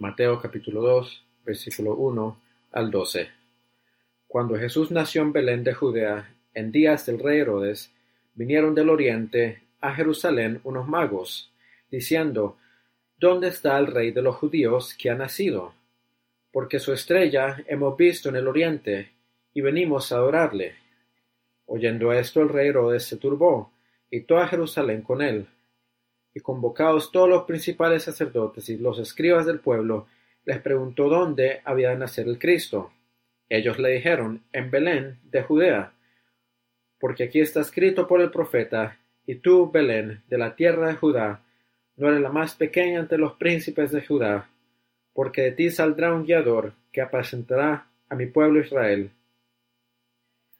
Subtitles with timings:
[0.00, 2.40] Mateo capítulo 2, versículo 1
[2.70, 3.28] al 12.
[4.28, 7.90] Cuando Jesús nació en Belén de Judea, en días del rey Herodes,
[8.36, 11.52] vinieron del oriente a Jerusalén unos magos,
[11.90, 12.58] diciendo,
[13.18, 15.74] ¿Dónde está el rey de los judíos que ha nacido?
[16.52, 19.10] Porque su estrella hemos visto en el oriente,
[19.52, 20.76] y venimos a adorarle.
[21.66, 23.72] Oyendo esto el rey Herodes se turbó,
[24.12, 25.48] y toda Jerusalén con él
[26.38, 30.06] y convocados todos los principales sacerdotes y los escribas del pueblo,
[30.44, 32.92] les preguntó dónde había de nacer el Cristo.
[33.48, 35.94] Ellos le dijeron, en Belén de Judea,
[37.00, 41.42] porque aquí está escrito por el profeta, y tú, Belén, de la tierra de Judá,
[41.96, 44.48] no eres la más pequeña entre los príncipes de Judá,
[45.12, 49.10] porque de ti saldrá un guiador que apacentará a mi pueblo Israel.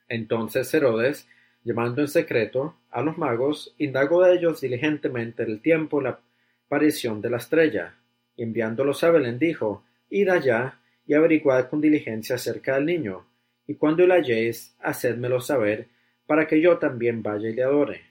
[0.09, 1.29] Entonces Herodes
[1.65, 6.21] Llamando en secreto a los magos, indagó de ellos diligentemente el tiempo la
[6.67, 7.95] aparición de la estrella,
[8.37, 13.27] y enviándolos a Belén dijo, Id allá y averiguad con diligencia acerca del niño,
[13.67, 15.89] y cuando lo halléis, hacedmelo saber,
[16.27, 18.03] para que yo también vaya y le adore.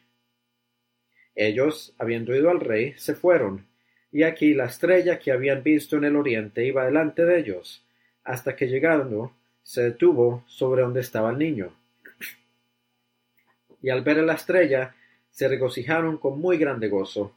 [1.34, 3.68] Ellos, habiendo ido al rey, se fueron,
[4.12, 7.86] y aquí la estrella que habían visto en el oriente iba delante de ellos,
[8.24, 9.32] hasta que llegando,
[9.64, 11.72] se detuvo sobre donde estaba el niño
[13.82, 14.96] y al ver la estrella
[15.30, 17.34] se regocijaron con muy grande gozo.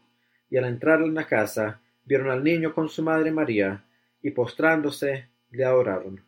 [0.50, 3.84] Y al entrar en la casa vieron al niño con su madre María,
[4.22, 6.24] y postrándose le adoraron.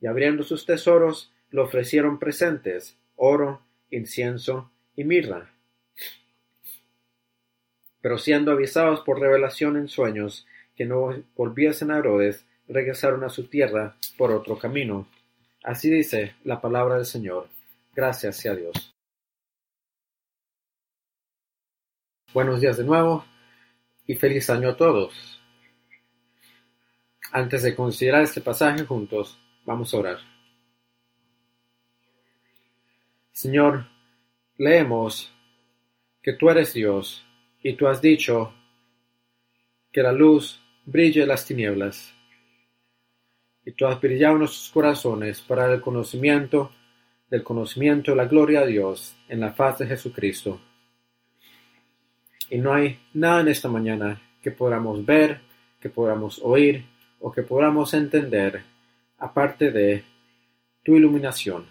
[0.00, 5.50] Y abriendo sus tesoros le ofrecieron presentes, oro, incienso y mirra.
[8.00, 10.46] Pero siendo avisados por revelación en sueños
[10.76, 15.08] que no volviesen a Herodes, regresaron a su tierra por otro camino.
[15.64, 17.48] Así dice la palabra del Señor.
[17.98, 18.94] Gracias sea Dios.
[22.32, 23.24] Buenos días de nuevo
[24.06, 25.42] y feliz año a todos.
[27.32, 30.18] Antes de considerar este pasaje juntos, vamos a orar.
[33.32, 33.88] Señor,
[34.58, 35.32] leemos
[36.22, 37.26] que tú eres Dios
[37.64, 38.54] y tú has dicho
[39.90, 42.14] que la luz brille en las tinieblas
[43.64, 46.70] y tú has brillado en nuestros corazones para el conocimiento
[47.30, 50.60] del conocimiento la gloria de Dios en la faz de Jesucristo.
[52.50, 55.40] Y no hay nada en esta mañana que podamos ver,
[55.80, 56.84] que podamos oír
[57.20, 58.62] o que podamos entender
[59.18, 60.04] aparte de
[60.82, 61.66] tu iluminación,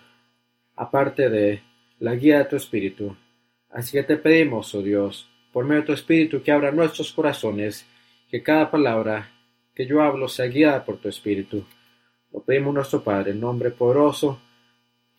[0.76, 1.62] aparte de
[2.00, 3.16] la guía de tu Espíritu.
[3.72, 7.88] Así que te pedimos, oh Dios, por medio de tu Espíritu, que abra nuestros corazones,
[8.30, 9.32] que cada palabra
[9.74, 11.66] que yo hablo sea guiada por tu Espíritu.
[12.32, 14.40] Lo pedimos nuestro Padre, en nombre poderoso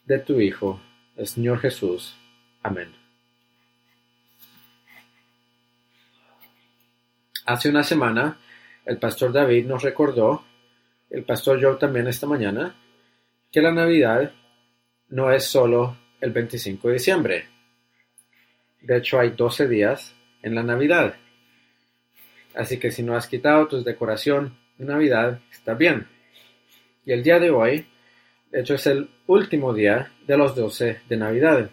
[0.09, 0.81] de tu Hijo,
[1.17, 2.17] el Señor Jesús.
[2.63, 2.89] Amén.
[7.45, 8.39] Hace una semana,
[8.87, 10.47] el pastor David nos recordó,
[11.11, 12.75] el pastor Joe también esta mañana,
[13.53, 14.33] que la Navidad
[15.11, 17.47] no es solo el 25 de diciembre.
[18.81, 21.17] De hecho, hay 12 días en la Navidad.
[22.55, 26.09] Así que si no has quitado tu decoración de Navidad, está bien.
[27.05, 27.87] Y el día de hoy
[28.51, 31.71] de hecho, es el último día de los doce de Navidad,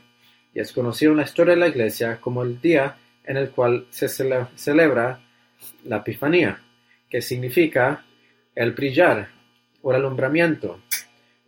[0.54, 3.88] y es conocido en la historia de la Iglesia como el día en el cual
[3.90, 5.22] se celebra
[5.84, 6.62] la Epifanía,
[7.10, 8.06] que significa
[8.54, 9.30] el brillar
[9.82, 10.82] o el alumbramiento.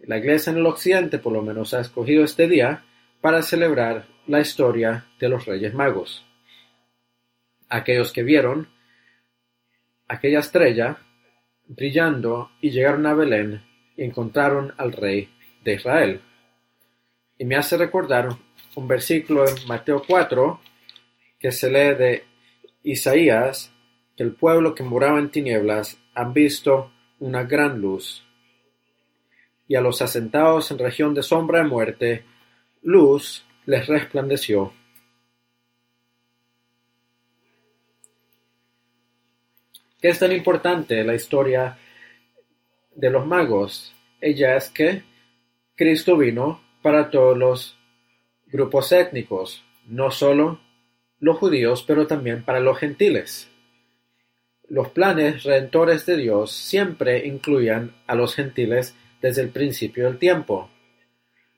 [0.06, 2.84] La Iglesia en el Occidente, por lo menos, ha escogido este día
[3.22, 6.26] para celebrar la historia de los Reyes Magos.
[7.70, 8.70] Aquellos que vieron
[10.08, 10.98] aquella estrella
[11.68, 13.67] brillando y llegaron a Belén
[14.04, 15.30] encontraron al rey
[15.64, 16.22] de Israel.
[17.38, 18.30] Y me hace recordar
[18.76, 20.60] un versículo en Mateo 4
[21.40, 22.24] que se lee de
[22.84, 23.72] Isaías,
[24.16, 28.24] que el pueblo que moraba en tinieblas han visto una gran luz.
[29.68, 32.24] Y a los asentados en región de sombra de muerte,
[32.82, 34.74] luz les resplandeció.
[40.00, 41.78] ¿Qué es tan importante la historia
[42.98, 43.94] de los magos.
[44.20, 45.04] Ella es que
[45.76, 47.78] Cristo vino para todos los
[48.48, 50.60] grupos étnicos, no solo
[51.20, 53.50] los judíos, pero también para los gentiles.
[54.70, 60.70] Los planes redentores de Dios siempre incluían a los gentiles desde el principio del tiempo.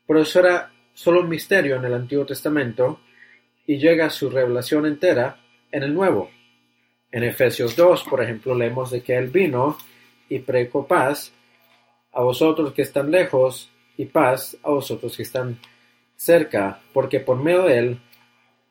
[0.06, 3.00] Por eso era solo un misterio en el Antiguo Testamento
[3.66, 5.40] y llega su revelación entera
[5.72, 6.30] en el Nuevo.
[7.12, 9.78] En Efesios 2, por ejemplo, leemos de que Él vino
[10.28, 11.34] y preco paz
[12.12, 15.60] a vosotros que están lejos y paz a vosotros que están
[16.16, 18.00] cerca, porque por medio de él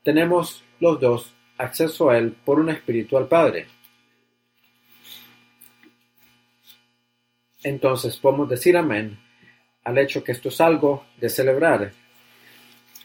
[0.03, 3.67] tenemos los dos acceso a él por un espíritu al Padre.
[7.63, 9.19] entonces podemos decir amén
[9.85, 11.93] al hecho que esto es algo de celebrar.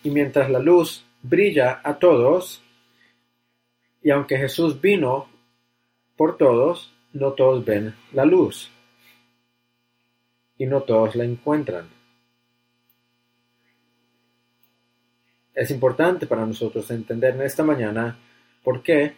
[0.03, 2.61] Y mientras la luz brilla a todos,
[4.01, 5.29] y aunque Jesús vino
[6.17, 8.69] por todos, no todos ven la luz.
[10.57, 11.89] Y no todos la encuentran.
[15.53, 18.17] Es importante para nosotros entender en esta mañana
[18.63, 19.15] por qué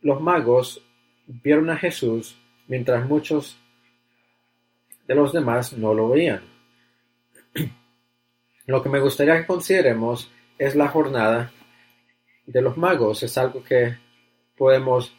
[0.00, 0.82] los magos
[1.26, 2.36] vieron a Jesús
[2.68, 3.58] mientras muchos
[5.06, 6.42] de los demás no lo veían.
[8.66, 11.52] Lo que me gustaría que consideremos es la jornada
[12.46, 13.22] de los magos.
[13.22, 13.98] Es algo que
[14.56, 15.14] podemos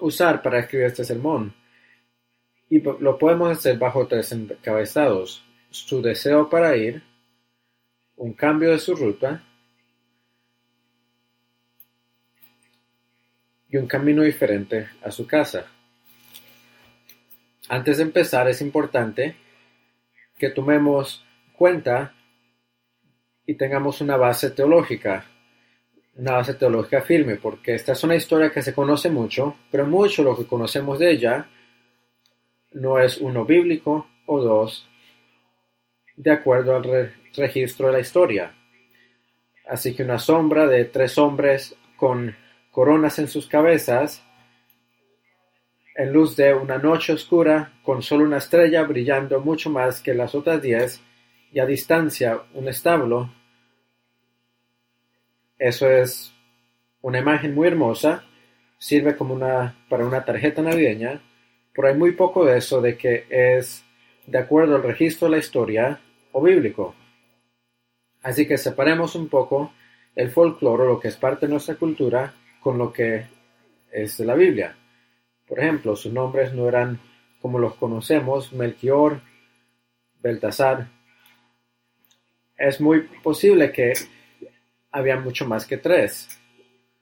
[0.00, 1.54] usar para escribir este sermón.
[2.70, 5.44] Y lo podemos hacer bajo tres encabezados.
[5.70, 7.02] Su deseo para ir,
[8.16, 9.42] un cambio de su ruta
[13.70, 15.66] y un camino diferente a su casa.
[17.68, 19.36] Antes de empezar es importante
[20.38, 22.14] que tomemos cuenta
[23.44, 25.26] y tengamos una base teológica,
[26.16, 30.22] una base teológica firme, porque esta es una historia que se conoce mucho, pero mucho
[30.22, 31.48] lo que conocemos de ella
[32.72, 34.88] no es uno bíblico o dos
[36.16, 38.54] de acuerdo al registro de la historia.
[39.68, 42.34] Así que una sombra de tres hombres con
[42.70, 44.24] coronas en sus cabezas
[45.98, 50.32] en luz de una noche oscura, con solo una estrella brillando mucho más que las
[50.32, 51.02] otras diez,
[51.52, 53.34] y a distancia un establo.
[55.58, 56.32] Eso es
[57.02, 58.24] una imagen muy hermosa,
[58.78, 61.20] sirve como una para una tarjeta navideña,
[61.78, 63.84] pero hay muy poco de eso de que es
[64.26, 66.00] de acuerdo al registro de la historia
[66.32, 66.96] o bíblico.
[68.20, 69.72] Así que separemos un poco
[70.16, 73.26] el folclore, lo que es parte de nuestra cultura, con lo que
[73.92, 74.76] es de la Biblia.
[75.46, 76.98] Por ejemplo, sus nombres no eran
[77.40, 79.20] como los conocemos, Melchior,
[80.20, 80.88] Beltasar.
[82.56, 83.92] Es muy posible que
[84.90, 86.40] había mucho más que tres.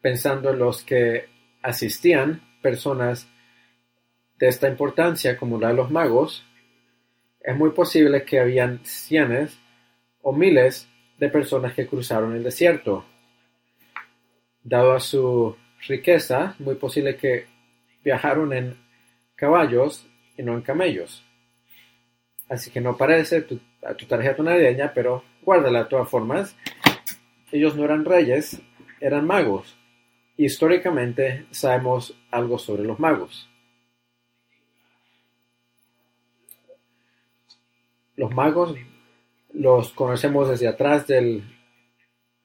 [0.02, 1.30] Pensando en los que
[1.62, 3.26] asistían, personas
[4.38, 6.44] de esta importancia como la de los magos,
[7.40, 9.58] es muy posible que habían cientos
[10.22, 10.88] o miles
[11.18, 13.04] de personas que cruzaron el desierto.
[14.62, 15.56] Dado a su
[15.86, 17.46] riqueza, muy posible que
[18.04, 18.76] viajaron en
[19.36, 20.06] caballos
[20.36, 21.24] y no en camellos.
[22.48, 26.56] Así que no parece tu, a tu tarjeta navideña, pero guárdala de todas formas.
[27.52, 28.60] Ellos no eran reyes,
[29.00, 29.76] eran magos.
[30.36, 33.48] Históricamente sabemos algo sobre los magos.
[38.16, 38.74] Los magos
[39.52, 41.44] los conocemos desde atrás del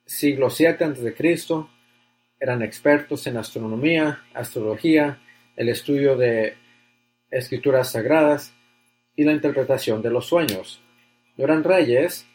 [0.05, 1.45] siglo 7 a.C.
[2.39, 5.21] Eran expertos en astronomía, astrología,
[5.55, 6.55] el estudio de
[7.29, 8.53] escrituras sagradas
[9.15, 10.81] y la interpretación de los sueños.
[11.37, 12.25] No eran reyes,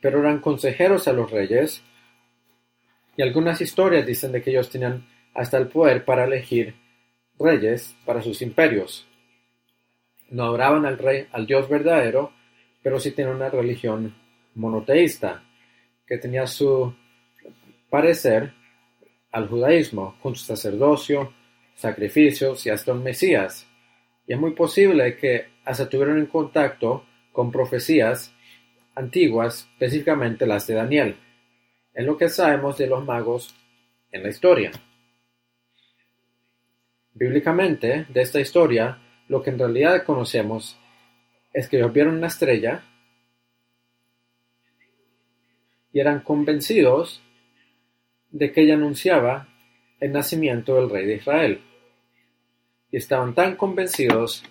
[0.00, 1.82] pero eran consejeros a los reyes,
[3.16, 6.74] y algunas historias dicen de que ellos tenían hasta el poder para elegir
[7.38, 9.06] reyes para sus imperios.
[10.30, 12.32] No adoraban al rey, al Dios verdadero,
[12.86, 14.14] pero sí tenían una religión
[14.54, 15.42] monoteísta,
[16.06, 16.94] que tenía su
[17.90, 18.52] parecer
[19.32, 21.32] al judaísmo, con su sacerdocio,
[21.74, 23.66] sacrificios y hasta un Mesías.
[24.24, 28.32] Y es muy posible que hasta tuvieron en contacto con profecías
[28.94, 31.16] antiguas, específicamente las de Daniel.
[31.92, 33.52] Es lo que sabemos de los magos
[34.12, 34.70] en la historia.
[37.14, 38.96] Bíblicamente, de esta historia,
[39.26, 40.78] lo que en realidad conocemos
[41.56, 42.84] es que ellos vieron una estrella
[45.90, 47.22] y eran convencidos
[48.30, 49.48] de que ella anunciaba
[49.98, 51.62] el nacimiento del rey de Israel.
[52.90, 54.44] Y estaban tan convencidos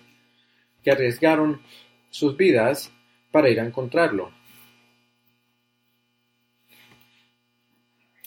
[0.82, 1.62] que arriesgaron
[2.10, 2.92] sus vidas
[3.30, 4.32] para ir a encontrarlo.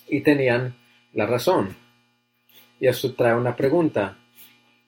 [0.07, 0.77] Y tenían
[1.11, 1.75] la razón.
[2.79, 4.17] Y eso trae una pregunta.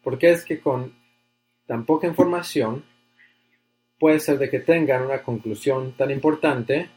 [0.02, 0.96] ¿Por qué es que con
[1.68, 2.86] tan poca información
[4.02, 6.90] puede ser de que tengan una conclusión tan importante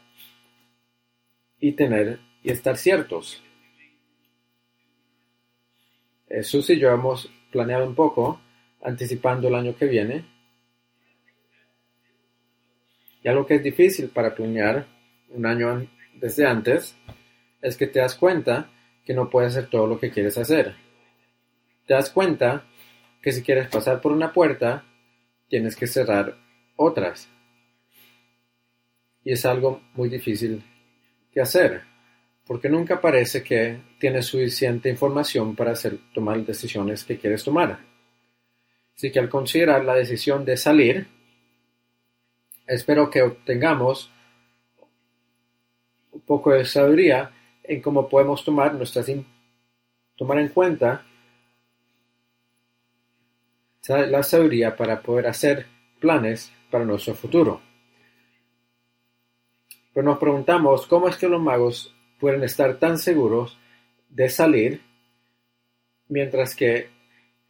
[1.59, 3.43] y tener y estar ciertos?
[6.27, 8.41] Jesús y yo hemos planeado un poco,
[8.81, 10.25] anticipando el año que viene.
[13.21, 14.87] Y algo que es difícil para planear
[15.29, 16.97] un año desde antes
[17.61, 18.71] es que te das cuenta
[19.05, 20.75] que no puedes hacer todo lo que quieres hacer.
[21.85, 22.65] Te das cuenta
[23.21, 24.83] que si quieres pasar por una puerta,
[25.47, 26.44] tienes que cerrar
[26.75, 27.29] otras.
[29.23, 30.63] Y es algo muy difícil
[31.31, 31.83] que hacer
[32.45, 37.79] porque nunca parece que tienes suficiente información para hacer, tomar decisiones que quieres tomar.
[38.95, 41.07] Así que al considerar la decisión de salir,
[42.67, 44.11] Espero que obtengamos
[46.11, 47.31] un poco de sabiduría
[47.63, 49.11] en cómo podemos tomar nuestras
[50.15, 51.05] tomar en cuenta
[53.87, 55.67] la sabiduría para poder hacer
[55.99, 57.61] planes para nuestro futuro.
[59.93, 63.57] Pero nos preguntamos cómo es que los magos pueden estar tan seguros
[64.09, 64.81] de salir
[66.09, 66.89] mientras que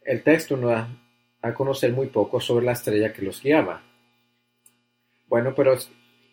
[0.04, 0.88] el texto nos da
[1.42, 3.82] a conocer muy poco sobre la estrella que los guiaba.
[5.26, 5.76] Bueno, pero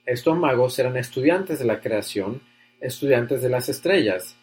[0.06, 2.44] estos magos eran estudiantes de la creación,
[2.80, 4.38] estudiantes de las estrellas.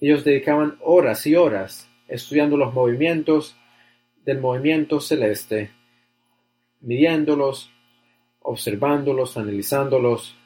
[0.00, 3.56] Ellos dedicaban horas y horas estudiando los movimientos
[4.24, 5.72] del movimiento celeste,
[6.84, 7.70] midiéndolos,
[8.40, 10.36] observándolos, analizándolos,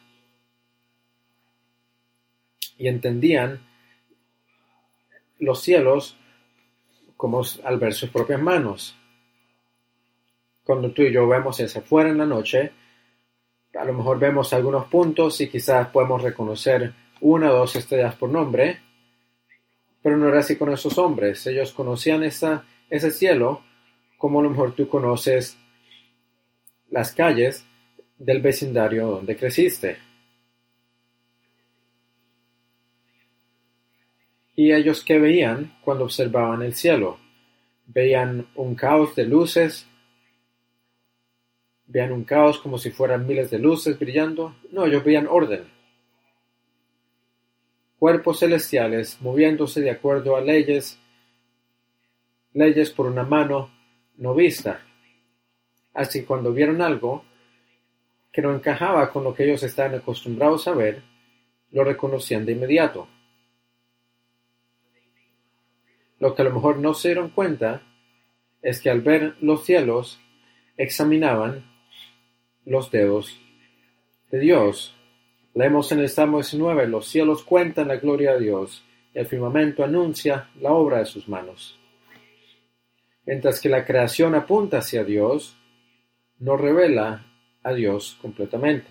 [2.78, 3.60] y entendían
[5.38, 6.16] los cielos
[7.16, 8.96] como al ver sus propias manos.
[10.62, 12.72] Cuando tú y yo vemos hacia afuera en la noche,
[13.74, 18.30] a lo mejor vemos algunos puntos y quizás podemos reconocer una o dos estrellas por
[18.30, 18.78] nombre,
[20.00, 21.44] pero no era así con esos hombres.
[21.48, 23.62] Ellos conocían esa, ese cielo
[24.16, 25.58] como a lo mejor tú conoces
[26.90, 27.64] las calles
[28.18, 29.98] del vecindario donde creciste.
[34.56, 37.18] ¿Y ellos qué veían cuando observaban el cielo?
[37.86, 39.86] ¿Veían un caos de luces?
[41.86, 44.56] ¿Veían un caos como si fueran miles de luces brillando?
[44.72, 45.64] No, ellos veían orden.
[47.98, 50.98] Cuerpos celestiales moviéndose de acuerdo a leyes,
[52.52, 53.70] leyes por una mano
[54.16, 54.87] no vista.
[55.98, 57.24] Así cuando vieron algo
[58.30, 61.02] que no encajaba con lo que ellos estaban acostumbrados a ver,
[61.72, 63.08] lo reconocían de inmediato.
[66.20, 67.82] Lo que a lo mejor no se dieron cuenta
[68.62, 70.20] es que al ver los cielos
[70.76, 71.68] examinaban
[72.64, 73.36] los dedos
[74.30, 74.94] de Dios.
[75.54, 80.48] Leemos en el Salmo 19, los cielos cuentan la gloria de Dios el firmamento anuncia
[80.60, 81.76] la obra de sus manos.
[83.26, 85.57] Mientras que la creación apunta hacia Dios,
[86.38, 87.26] no revela
[87.62, 88.88] a Dios completamente.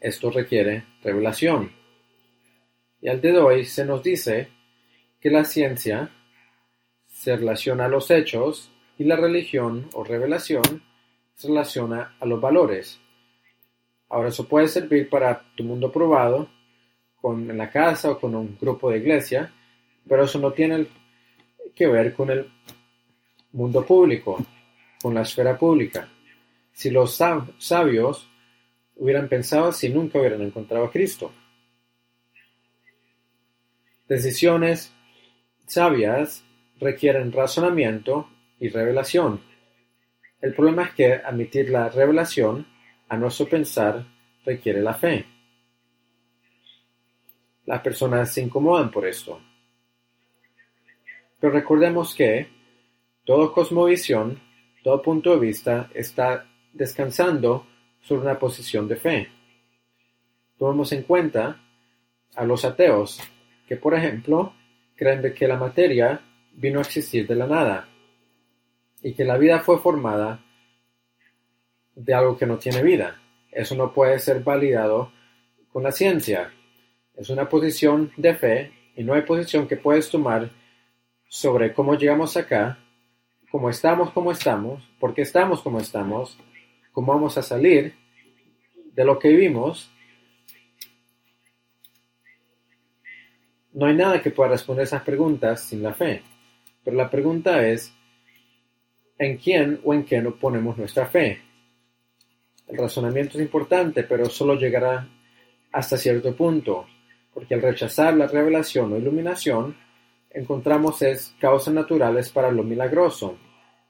[0.00, 1.72] Esto requiere revelación.
[3.00, 4.48] Y al día de hoy se nos dice
[5.20, 6.10] que la ciencia
[7.06, 10.82] se relaciona a los hechos y la religión o revelación
[11.34, 13.00] se relaciona a los valores.
[14.08, 16.48] Ahora eso puede servir para tu mundo probado,
[17.16, 19.50] con, la casa o con un grupo de iglesia,
[20.06, 20.86] pero eso no tiene
[21.74, 22.46] que ver con el
[23.52, 24.44] mundo público,
[25.04, 26.08] con la esfera pública.
[26.72, 27.14] Si los
[27.58, 28.26] sabios
[28.96, 31.30] hubieran pensado si nunca hubieran encontrado a Cristo.
[34.08, 34.94] Decisiones
[35.66, 36.42] sabias
[36.80, 39.42] requieren razonamiento y revelación.
[40.40, 42.66] El problema es que admitir la revelación
[43.06, 44.06] a nuestro pensar
[44.46, 45.26] requiere la fe.
[47.66, 49.38] Las personas se incomodan por esto.
[51.38, 52.48] Pero recordemos que
[53.26, 54.40] todo cosmovisión,
[54.84, 57.66] todo punto de vista está descansando
[58.02, 59.28] sobre una posición de fe.
[60.58, 61.58] Tomemos en cuenta
[62.34, 63.18] a los ateos,
[63.66, 64.52] que por ejemplo
[64.94, 66.20] creen de que la materia
[66.52, 67.88] vino a existir de la nada
[69.02, 70.44] y que la vida fue formada
[71.94, 73.18] de algo que no tiene vida.
[73.50, 75.10] Eso no puede ser validado
[75.72, 76.52] con la ciencia.
[77.16, 80.50] Es una posición de fe y no hay posición que puedes tomar
[81.26, 82.83] sobre cómo llegamos acá,
[83.54, 86.36] cómo estamos como estamos, por qué estamos como estamos,
[86.90, 87.94] cómo vamos a salir
[88.74, 89.92] de lo que vivimos
[93.72, 96.22] No hay nada que pueda responder esas preguntas sin la fe.
[96.82, 97.92] Pero la pregunta es,
[99.18, 101.40] ¿en quién o en qué no ponemos nuestra fe?
[102.66, 105.08] El razonamiento es importante, pero solo llegará
[105.70, 106.86] hasta cierto punto,
[107.32, 109.76] porque al rechazar la revelación o iluminación,
[110.30, 113.38] encontramos es causas naturales para lo milagroso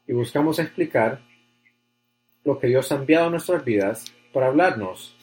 [0.06, 1.20] y buscamos explicar
[2.44, 5.16] lo que Dios ha enviado a nuestras vidas para hablarnos.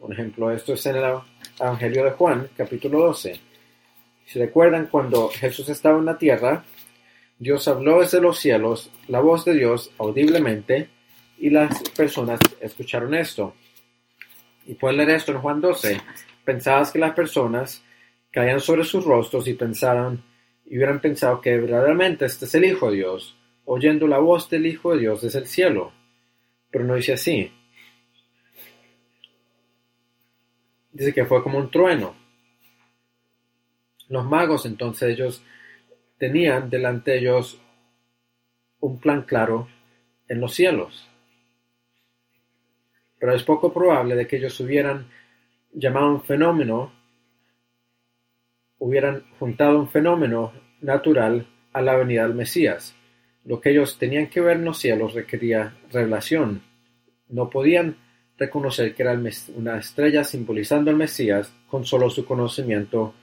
[0.00, 1.18] Por ejemplo, esto es en el
[1.60, 3.38] Evangelio de Juan, capítulo 12.
[4.26, 6.64] Si recuerdan, cuando Jesús estaba en la tierra,
[7.38, 10.88] Dios habló desde los cielos, la voz de Dios audiblemente,
[11.38, 13.54] y las personas escucharon esto.
[14.66, 16.00] Y pueden leer esto en Juan 12.
[16.44, 17.82] Pensabas que las personas
[18.30, 20.22] caían sobre sus rostros y pensaron,
[20.64, 24.66] y hubieran pensado que verdaderamente este es el Hijo de Dios, oyendo la voz del
[24.66, 25.92] Hijo de Dios desde el cielo.
[26.70, 27.52] Pero no dice así.
[30.92, 32.14] Dice que fue como un trueno.
[34.08, 35.42] Los magos entonces ellos
[36.18, 37.60] tenían delante de ellos
[38.80, 39.68] un plan claro
[40.28, 41.08] en los cielos.
[43.18, 45.06] pero es poco probable de que ellos hubieran
[45.72, 46.92] llamado un fenómeno,
[48.78, 52.96] hubieran juntado un fenómeno natural a la venida del Mesías.
[53.44, 56.62] Lo que ellos tenían que ver en los cielos requería revelación.
[57.28, 57.96] No podían
[58.38, 59.18] reconocer que era
[59.54, 63.14] una estrella simbolizando al Mesías con solo su conocimiento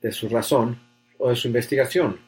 [0.00, 0.80] de su razón
[1.18, 2.20] o de su investigación.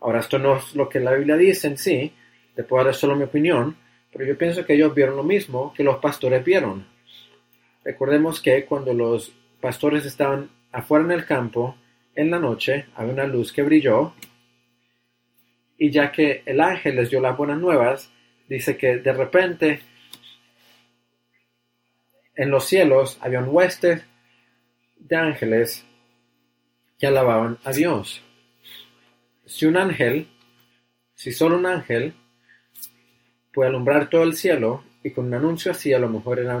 [0.00, 2.12] Ahora, esto no es lo que la Biblia dice en sí,
[2.54, 3.76] te puedo dar solo mi opinión,
[4.12, 6.86] pero yo pienso que ellos vieron lo mismo que los pastores vieron.
[7.84, 11.76] Recordemos que cuando los pastores estaban afuera en el campo,
[12.14, 14.14] en la noche, había una luz que brilló,
[15.78, 18.10] y ya que el ángel les dio las buenas nuevas,
[18.48, 19.80] dice que de repente
[22.34, 24.02] en los cielos había un hueste
[24.96, 25.86] de ángeles
[26.98, 28.22] que alababan a Dios.
[29.46, 30.28] Si un ángel,
[31.14, 32.12] si solo un ángel
[33.52, 36.60] puede alumbrar todo el cielo y con un anuncio así a lo mejor era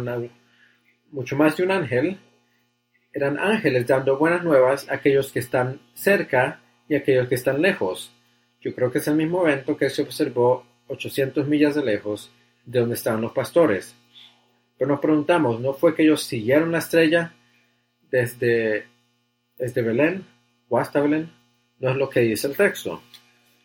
[1.10, 2.18] mucho más de un ángel,
[3.12, 7.60] eran ángeles dando buenas nuevas a aquellos que están cerca y a aquellos que están
[7.60, 8.12] lejos.
[8.60, 12.30] Yo creo que es el mismo evento que se observó 800 millas de lejos
[12.64, 13.94] de donde estaban los pastores.
[14.76, 17.32] Pero nos preguntamos, ¿no fue que ellos siguieron la estrella
[18.10, 18.86] desde,
[19.56, 20.24] desde Belén
[20.68, 21.30] o hasta Belén?
[21.78, 23.02] No es lo que dice el texto.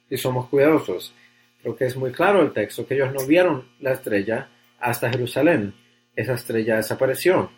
[0.09, 1.13] Y somos cuidadosos.
[1.61, 5.73] Creo que es muy claro el texto que ellos no vieron la estrella hasta Jerusalén.
[6.15, 7.51] Esa estrella desapareció.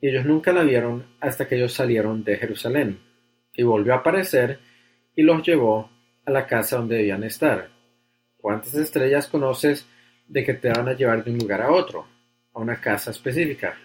[0.00, 3.00] Y ellos nunca la vieron hasta que ellos salieron de Jerusalén.
[3.54, 4.60] Y volvió a aparecer
[5.18, 5.90] y los llevó
[6.26, 7.68] a la casa donde debían estar.
[8.36, 9.84] ¿Cuántas estrellas conoces
[10.28, 12.06] de que te van a llevar de un lugar a otro,
[12.54, 13.76] a una casa específica?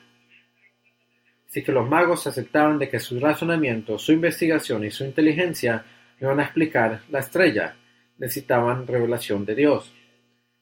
[1.47, 5.83] Así que los magos aceptaban de que su razonamiento, su investigación y su inteligencia
[6.21, 7.77] iban a explicar la estrella.
[8.19, 9.91] Necesitaban revelación de Dios.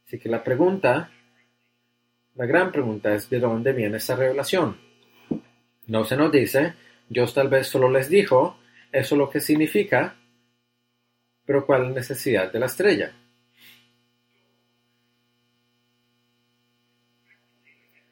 [0.07, 1.11] Así que la pregunta,
[2.35, 4.77] la gran pregunta es de dónde viene esa revelación.
[5.87, 6.75] No se nos dice,
[7.09, 8.57] Dios tal vez solo les dijo,
[8.93, 10.15] eso lo que significa,
[11.51, 13.11] pero ¿cuál necesidad de la estrella?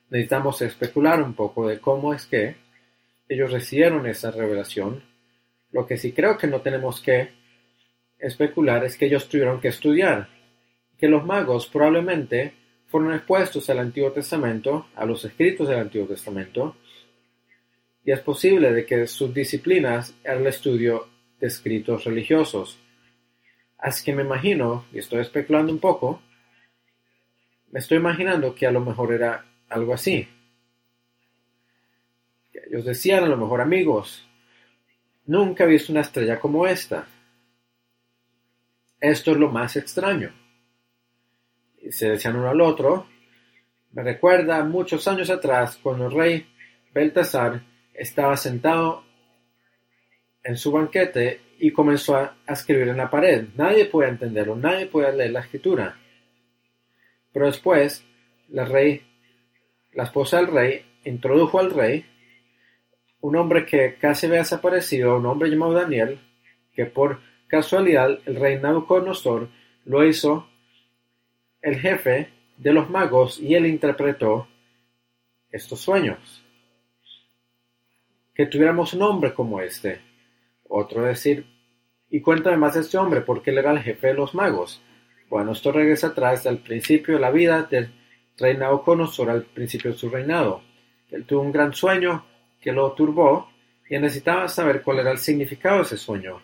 [0.09, 2.57] Necesitamos especular un poco de cómo es que
[3.29, 5.01] ellos recibieron esa revelación.
[5.71, 7.29] Lo que sí creo que no tenemos que
[8.17, 10.27] especular es que ellos tuvieron que estudiar,
[10.97, 12.53] que los magos probablemente
[12.87, 16.75] fueron expuestos al Antiguo Testamento, a los escritos del Antiguo Testamento,
[18.03, 21.07] y es posible de que sus disciplinas eran el estudio
[21.39, 22.77] de escritos religiosos.
[23.79, 26.21] Así que me imagino, y estoy especulando un poco,
[27.71, 30.27] me estoy imaginando que a lo mejor era algo así.
[32.53, 34.27] ellos decían a lo mejor amigos,
[35.25, 37.07] nunca he visto una estrella como esta.
[38.99, 40.33] Esto es lo más extraño.
[41.81, 43.07] Y se decían uno al otro.
[43.93, 46.47] Me recuerda muchos años atrás cuando el rey
[46.93, 47.63] Beltasar
[47.93, 49.03] estaba sentado
[50.43, 53.47] en su banquete y comenzó a, escribir en la pared.
[53.55, 55.97] Nadie puede entenderlo, nadie puede leer la escritura.
[57.31, 58.05] Pero después,
[58.49, 59.01] la, rey,
[59.93, 62.05] la esposa del rey introdujo al rey
[63.21, 66.19] un hombre que casi había desaparecido, un hombre llamado Daniel,
[66.73, 69.49] que por casualidad el rey Nabucodonosor
[69.85, 70.47] lo hizo
[71.61, 74.47] el jefe de los magos y él interpretó
[75.51, 76.43] estos sueños.
[78.33, 79.99] Que tuviéramos un hombre como este,
[80.69, 81.45] otro decir,
[82.09, 84.81] y cuéntame más de este hombre, porque él era el jefe de los magos.
[85.29, 87.91] Bueno, esto regresa atrás al principio de la vida del
[88.37, 90.61] rey Nabucodonosor, al principio de su reinado.
[91.11, 92.25] Él tuvo un gran sueño
[92.61, 93.49] que lo turbó
[93.89, 96.41] y necesitaba saber cuál era el significado de ese sueño.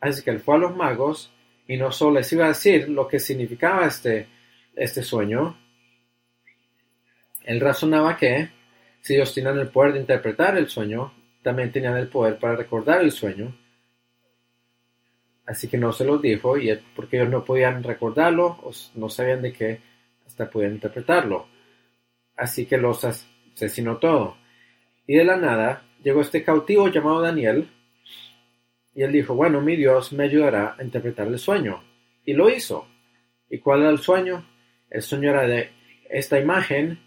[0.00, 1.32] Así que él fue a los magos
[1.68, 4.28] y no solo les iba a decir lo que significaba este,
[4.74, 5.56] este sueño,
[7.44, 8.50] él razonaba que
[9.00, 11.12] si ellos tenían el poder de interpretar el sueño,
[11.46, 13.56] también tenían el poder para recordar el sueño.
[15.46, 18.58] Así que no se los dijo, y porque ellos no podían recordarlo,
[18.96, 19.80] no sabían de qué
[20.26, 21.46] hasta podían interpretarlo.
[22.36, 24.36] Así que los asesinó todo.
[25.06, 27.68] Y de la nada llegó este cautivo llamado Daniel,
[28.92, 31.80] y él dijo, bueno, mi Dios me ayudará a interpretar el sueño.
[32.24, 32.88] Y lo hizo.
[33.48, 34.44] ¿Y cuál era el sueño?
[34.90, 35.70] El sueño era de
[36.10, 36.98] esta imagen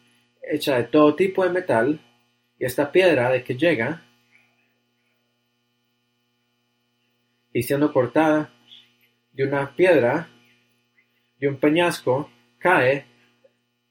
[0.41, 1.99] hecha de todo tipo de metal,
[2.57, 4.05] y esta piedra de que llega
[7.53, 8.51] y siendo cortada
[9.31, 10.29] de una piedra,
[11.39, 13.05] de un peñasco, cae,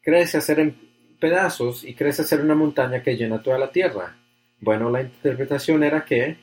[0.01, 0.77] crece a ser en
[1.21, 4.17] pedazos y crece a ser una montaña que llena toda la tierra.
[4.61, 6.37] Bueno, la interpretación era que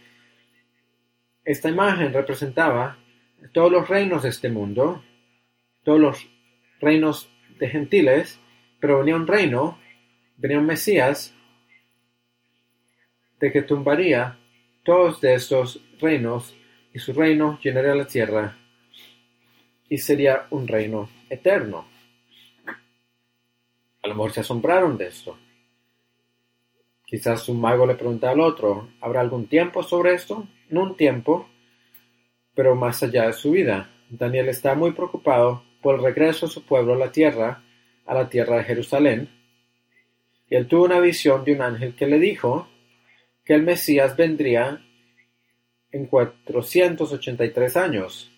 [1.43, 2.97] esta imagen representaba
[3.53, 5.03] todos los reinos de este mundo,
[5.83, 6.27] todos los
[6.79, 8.39] reinos de gentiles,
[8.79, 9.79] Pero venía un reino,
[10.37, 11.33] venía un Mesías,
[13.39, 14.37] de que tumbaría
[14.83, 16.55] todos de estos reinos
[16.95, 18.55] y su reino llenaría la tierra
[19.89, 21.85] y sería un reino eterno.
[24.01, 25.37] A lo se asombraron de esto.
[27.05, 30.47] Quizás un mago le pregunta al otro, ¿habrá algún tiempo sobre esto?
[30.69, 31.49] No un tiempo,
[32.53, 33.89] pero más allá de su vida.
[34.09, 37.61] Daniel está muy preocupado por el regreso de su pueblo a la tierra,
[38.05, 39.29] a la tierra de Jerusalén.
[40.49, 42.69] Y él tuvo una visión de un ángel que le dijo
[43.43, 44.84] que el Mesías vendría
[45.95, 48.29] en 483 años,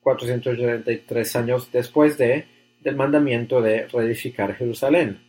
[0.00, 2.46] 483 años después de,
[2.80, 5.20] del mandamiento de reedificar Jerusalén.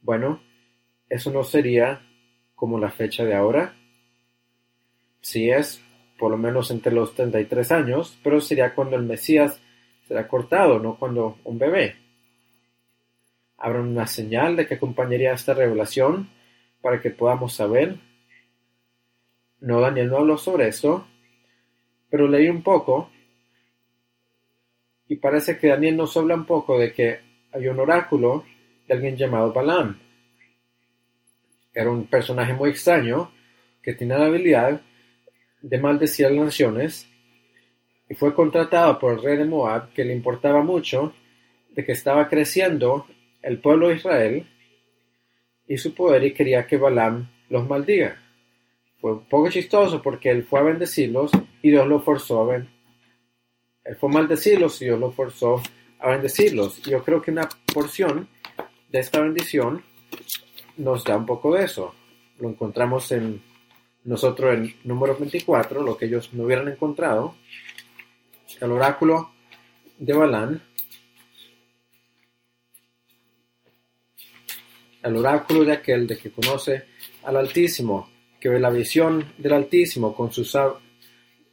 [0.00, 0.42] Bueno,
[1.08, 2.02] eso no sería
[2.56, 3.76] como la fecha de ahora.
[5.20, 5.80] Sí es
[6.18, 9.60] por lo menos entre los 33 años, pero sería cuando el Mesías
[10.08, 11.94] será cortado, no cuando un bebé.
[13.58, 16.30] Habrá una señal de que acompañaría esta revelación
[16.80, 17.96] para que podamos saber.
[19.62, 21.06] No, Daniel no habló sobre esto,
[22.10, 23.10] pero leí un poco
[25.06, 27.20] y parece que Daniel nos habla un poco de que
[27.52, 28.44] hay un oráculo
[28.88, 30.00] de alguien llamado Balaam.
[31.72, 33.30] Era un personaje muy extraño
[33.80, 34.80] que tenía la habilidad
[35.60, 37.08] de maldecir las naciones
[38.08, 41.14] y fue contratado por el rey de Moab que le importaba mucho
[41.70, 43.06] de que estaba creciendo
[43.42, 44.46] el pueblo de Israel
[45.68, 48.21] y su poder y quería que Balaam los maldiga.
[49.02, 52.68] Fue un poco chistoso porque él fue a bendecirlos y Dios lo forzó a Él
[53.98, 55.60] fue a maldecirlos y Dios lo forzó
[55.98, 56.80] a bendecirlos.
[56.82, 58.28] Yo creo que una porción
[58.90, 59.82] de esta bendición
[60.76, 61.92] nos da un poco de eso.
[62.38, 63.42] Lo encontramos en
[64.04, 67.34] nosotros en número 24, lo que ellos no hubieran encontrado.
[68.60, 69.32] El oráculo
[69.98, 70.62] de Balán
[75.02, 76.84] el oráculo de aquel de que conoce
[77.24, 78.11] al Altísimo,
[78.42, 80.56] que ve la visión del Altísimo con sus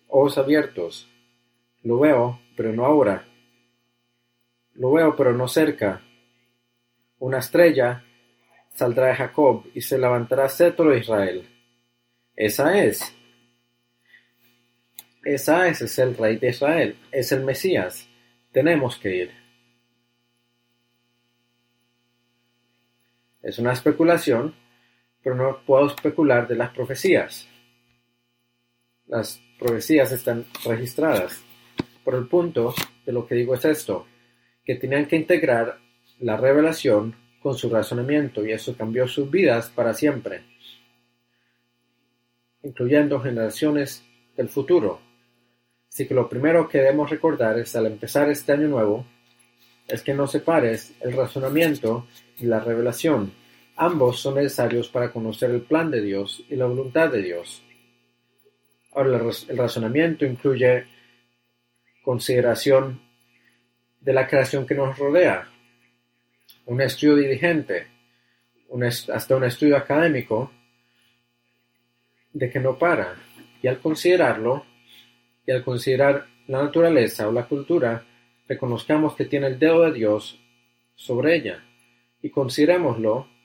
[0.07, 1.07] ojos abiertos.
[1.83, 3.27] Lo veo, pero no ahora.
[4.73, 6.01] Lo veo, pero no cerca.
[7.19, 8.03] Una estrella
[8.73, 11.47] saldrá de Jacob y se levantará cetro de Israel.
[12.35, 13.15] Esa es.
[15.23, 18.09] Esa es, es el rey de Israel, es el Mesías.
[18.51, 19.31] Tenemos que ir.
[23.43, 24.55] Es una especulación,
[25.23, 27.47] pero no puedo especular de las profecías.
[29.07, 31.43] Las profecías están registradas.
[32.03, 32.73] Por el punto
[33.05, 34.05] de lo que digo es esto,
[34.63, 35.77] que tenían que integrar
[36.19, 40.43] la revelación con su razonamiento y eso cambió sus vidas para siempre,
[42.63, 44.03] incluyendo generaciones
[44.35, 44.99] del futuro.
[45.87, 49.05] Así que lo primero que debemos recordar es al empezar este año nuevo
[49.87, 52.05] es que no separes el razonamiento
[52.37, 53.33] y la revelación.
[53.81, 57.63] Ambos son necesarios para conocer el plan de Dios y la voluntad de Dios.
[58.91, 60.85] Ahora, el razonamiento incluye
[62.03, 62.99] consideración
[64.01, 65.47] de la creación que nos rodea,
[66.65, 67.87] un estudio dirigente,
[69.13, 70.51] hasta un estudio académico,
[72.33, 73.15] de que no para.
[73.61, 74.65] Y al considerarlo,
[75.47, 78.05] y al considerar la naturaleza o la cultura,
[78.45, 80.37] reconozcamos que tiene el dedo de Dios
[80.95, 81.63] sobre ella
[82.21, 83.38] y considerémoslo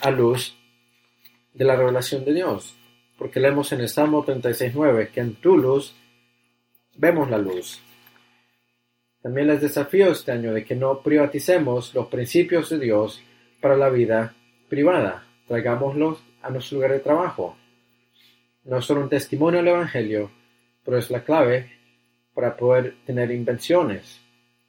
[0.00, 0.56] a luz
[1.54, 2.74] de la revelación de Dios,
[3.16, 5.94] porque leemos en el Salmo 36.9 que en tu luz
[6.96, 7.80] vemos la luz.
[9.22, 13.22] También les desafío este año de que no privaticemos los principios de Dios
[13.60, 14.34] para la vida
[14.68, 17.56] privada, traigámoslos a nuestro lugar de trabajo.
[18.64, 20.30] No es solo un testimonio del Evangelio,
[20.84, 21.72] pero es la clave
[22.34, 24.20] para poder tener invenciones,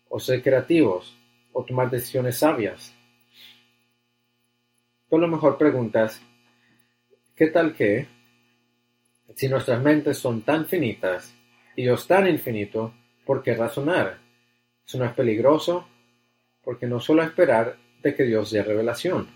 [0.09, 1.15] o ser creativos,
[1.53, 2.95] o tomar decisiones sabias.
[5.09, 6.21] Tú lo mejor preguntas,
[7.35, 8.07] ¿qué tal que,
[9.35, 11.33] si nuestras mentes son tan finitas
[11.75, 12.93] y Dios tan infinito,
[13.25, 14.19] ¿por qué razonar?
[14.85, 15.87] ¿Eso no es peligroso?
[16.63, 19.27] Porque no solo esperar de que Dios dé revelación.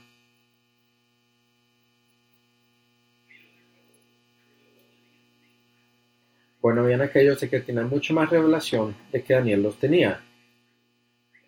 [6.62, 10.24] Bueno, habían aquellos de que tenían mucho más revelación de que Daniel los tenía.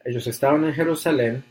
[0.04, 1.44] Ellos estaban en Jerusalén,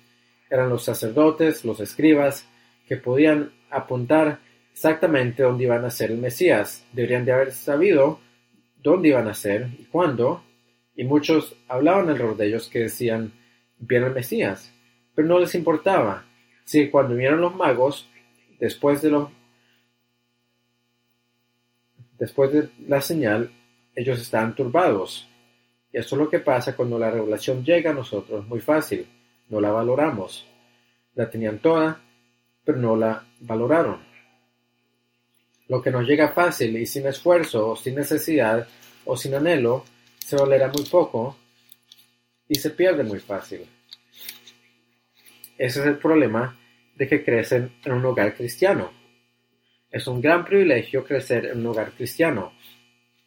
[0.50, 2.46] eran los sacerdotes, los escribas,
[2.86, 4.40] que podían apuntar
[4.72, 6.86] exactamente dónde iban a ser el Mesías.
[6.92, 8.20] Deberían de haber sabido
[8.82, 10.44] dónde iban a ser y cuándo,
[10.94, 13.32] y muchos hablaban alrededor de ellos que decían,
[13.78, 14.72] viene el Mesías,
[15.14, 16.26] pero no les importaba.
[16.64, 18.08] Si cuando vinieron los magos,
[18.58, 19.28] después de los
[22.18, 23.50] Después de la señal,
[23.94, 25.28] ellos estaban turbados.
[25.92, 29.06] Y esto es lo que pasa cuando la revelación llega a nosotros muy fácil.
[29.48, 30.46] no la valoramos.
[31.14, 32.00] La tenían toda,
[32.64, 34.00] pero no la valoraron.
[35.68, 38.66] Lo que nos llega fácil y sin esfuerzo o sin necesidad
[39.04, 39.84] o sin anhelo
[40.18, 41.36] se valera muy poco
[42.48, 43.66] y se pierde muy fácil.
[45.56, 46.58] Ese es el problema
[46.96, 48.92] de que crecen en un hogar cristiano.
[49.90, 52.52] Es un gran privilegio crecer en un hogar cristiano.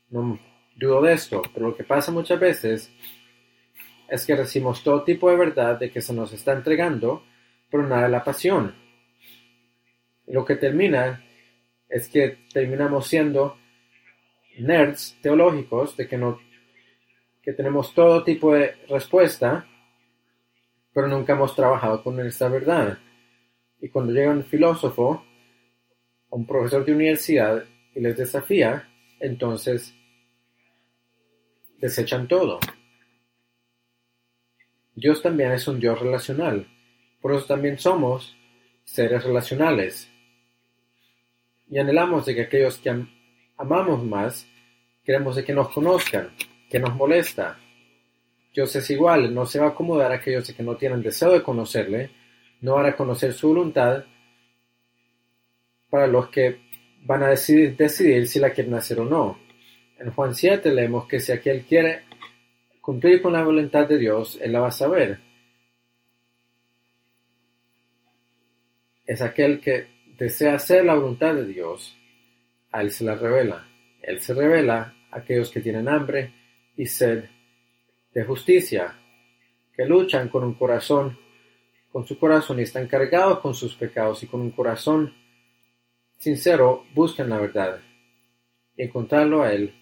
[0.09, 0.39] No
[0.75, 2.91] dudo de esto, pero lo que pasa muchas veces
[4.07, 7.23] es que recibimos todo tipo de verdad de que se nos está entregando,
[7.69, 8.75] pero nada de la pasión.
[10.27, 11.23] Lo que termina
[11.89, 13.57] es que terminamos siendo
[14.59, 16.39] nerds teológicos de que no
[17.41, 19.65] que tenemos todo tipo de respuesta,
[20.93, 22.97] pero nunca hemos trabajado con esta verdad.
[23.79, 25.23] Y cuando llega un filósofo,
[26.29, 27.63] un profesor de universidad
[27.95, 28.89] y les desafía,
[29.21, 29.95] entonces
[31.79, 32.59] desechan todo.
[34.93, 36.67] Dios también es un Dios relacional,
[37.21, 38.35] por eso también somos
[38.83, 40.11] seres relacionales.
[41.69, 43.05] Y anhelamos de que aquellos que
[43.57, 44.47] amamos más,
[45.03, 46.29] queremos de que nos conozcan,
[46.69, 47.57] que nos molesta.
[48.53, 51.43] Dios es igual, no se va a acomodar a aquellos que no tienen deseo de
[51.43, 52.11] conocerle,
[52.61, 54.05] no a conocer su voluntad,
[55.89, 56.59] para los que
[57.03, 59.39] van a decidir, decidir si la quieren hacer o no.
[59.99, 62.03] En Juan 7 leemos que si aquel quiere
[62.81, 65.19] cumplir con la voluntad de Dios, él la va a saber.
[69.05, 71.97] Es aquel que desea hacer la voluntad de Dios,
[72.71, 73.67] a él se la revela.
[74.01, 76.33] Él se revela a aquellos que tienen hambre
[76.75, 77.25] y sed
[78.13, 78.95] de justicia,
[79.75, 81.17] que luchan con un corazón,
[81.91, 85.13] con su corazón y están cargados con sus pecados y con un corazón
[86.17, 87.79] sincero buscan la verdad.
[88.75, 89.73] Y encontrarlo a Él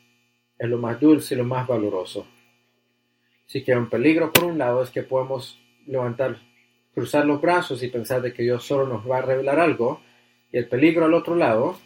[0.58, 2.28] es lo más dulce y lo más valoroso.
[3.46, 6.38] Si que un peligro por un lado es que podemos levantar,
[6.94, 10.02] cruzar los brazos y pensar de que Dios solo nos va a revelar algo,
[10.58, 11.78] el peligro al otro lado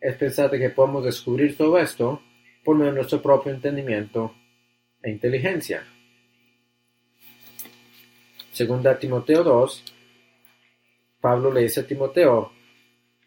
[0.00, 2.22] es pensar de que podemos descubrir todo esto
[2.64, 4.34] por medio de nuestro propio entendimiento
[5.02, 5.84] e inteligencia.
[8.52, 9.84] Segunda Timoteo 2,
[11.20, 12.52] Pablo le dice a Timoteo,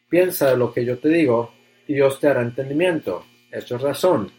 [0.09, 1.53] Piensa lo que yo te digo
[1.87, 3.25] y Dios te hará entendimiento.
[3.51, 4.31] Eso es razón.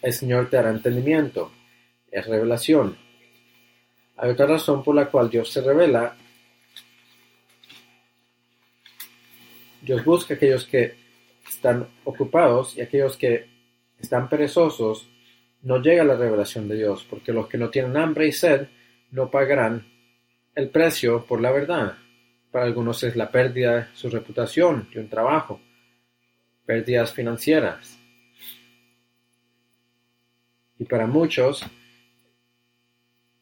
[0.00, 1.50] El Señor te hará entendimiento.
[2.10, 2.96] Es revelación.
[4.16, 6.16] Hay otra razón por la cual Dios se revela.
[9.86, 10.96] Dios busca a aquellos que
[11.48, 13.46] están ocupados y aquellos que
[14.00, 15.08] están perezosos.
[15.62, 18.66] No llega la revelación de Dios, porque los que no tienen hambre y sed
[19.12, 19.86] no pagarán
[20.56, 21.98] el precio por la verdad.
[22.50, 25.60] Para algunos es la pérdida de su reputación y un trabajo,
[26.64, 27.96] pérdidas financieras.
[30.80, 31.64] Y para muchos,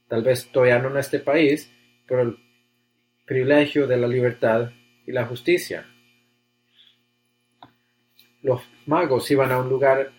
[0.08, 1.72] tal vez todavía no en este país,
[2.06, 2.36] pero el
[3.24, 4.72] privilegio de la libertad
[5.06, 5.86] y la justicia.
[8.44, 10.12] Los magos iban a un lugar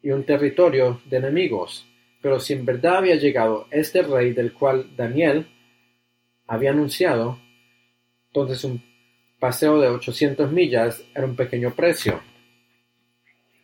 [0.00, 1.84] y un territorio de enemigos,
[2.22, 5.44] pero si en verdad había llegado este rey del cual Daniel
[6.46, 7.40] había anunciado,
[8.28, 8.80] entonces un
[9.40, 12.20] paseo de 800 millas era un pequeño precio.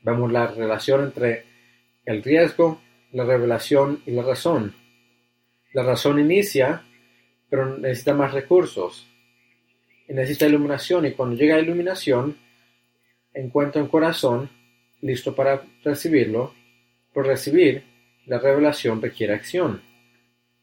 [0.02, 1.44] Vemos la relación entre
[2.04, 2.80] el riesgo,
[3.12, 4.74] la revelación y la razón.
[5.72, 6.82] La razón inicia,
[7.48, 9.06] pero necesita más recursos.
[10.08, 12.36] Y necesita iluminación y cuando llega a iluminación,
[13.34, 14.50] encuentra un corazón
[15.00, 16.54] listo para recibirlo.
[17.12, 17.84] Por recibir,
[18.26, 19.82] la revelación requiere acción,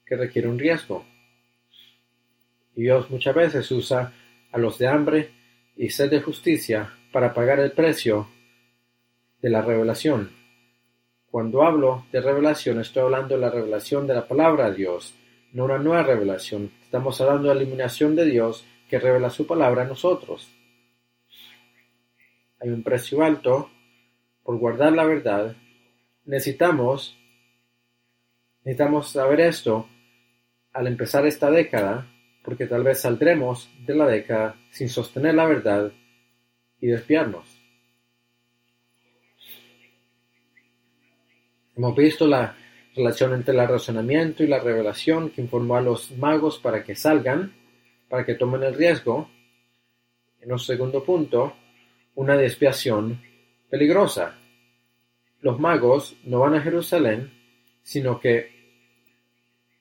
[0.05, 1.05] que requiere un riesgo.
[2.75, 4.13] Dios muchas veces usa
[4.51, 5.29] a los de hambre
[5.75, 8.27] y sed de justicia para pagar el precio
[9.41, 10.31] de la revelación.
[11.29, 15.13] Cuando hablo de revelación, estoy hablando de la revelación de la palabra de Dios,
[15.53, 16.71] no una nueva revelación.
[16.81, 20.49] Estamos hablando de la iluminación de Dios que revela su palabra a nosotros.
[22.61, 23.69] Hay un precio alto
[24.43, 25.55] por guardar la verdad.
[26.25, 27.17] Necesitamos,
[28.63, 29.87] necesitamos saber esto
[30.73, 32.07] al empezar esta década
[32.43, 35.91] porque tal vez saldremos de la década sin sostener la verdad
[36.81, 37.45] y desviarnos.
[41.75, 42.57] Hemos visto la
[42.95, 47.53] relación entre el razonamiento y la revelación que informó a los magos para que salgan,
[48.09, 49.29] para que tomen el riesgo.
[50.41, 51.55] En un segundo punto,
[52.19, 53.21] una desviación
[53.69, 54.37] peligrosa.
[55.39, 57.31] Los magos no van a Jerusalén,
[57.81, 58.51] sino que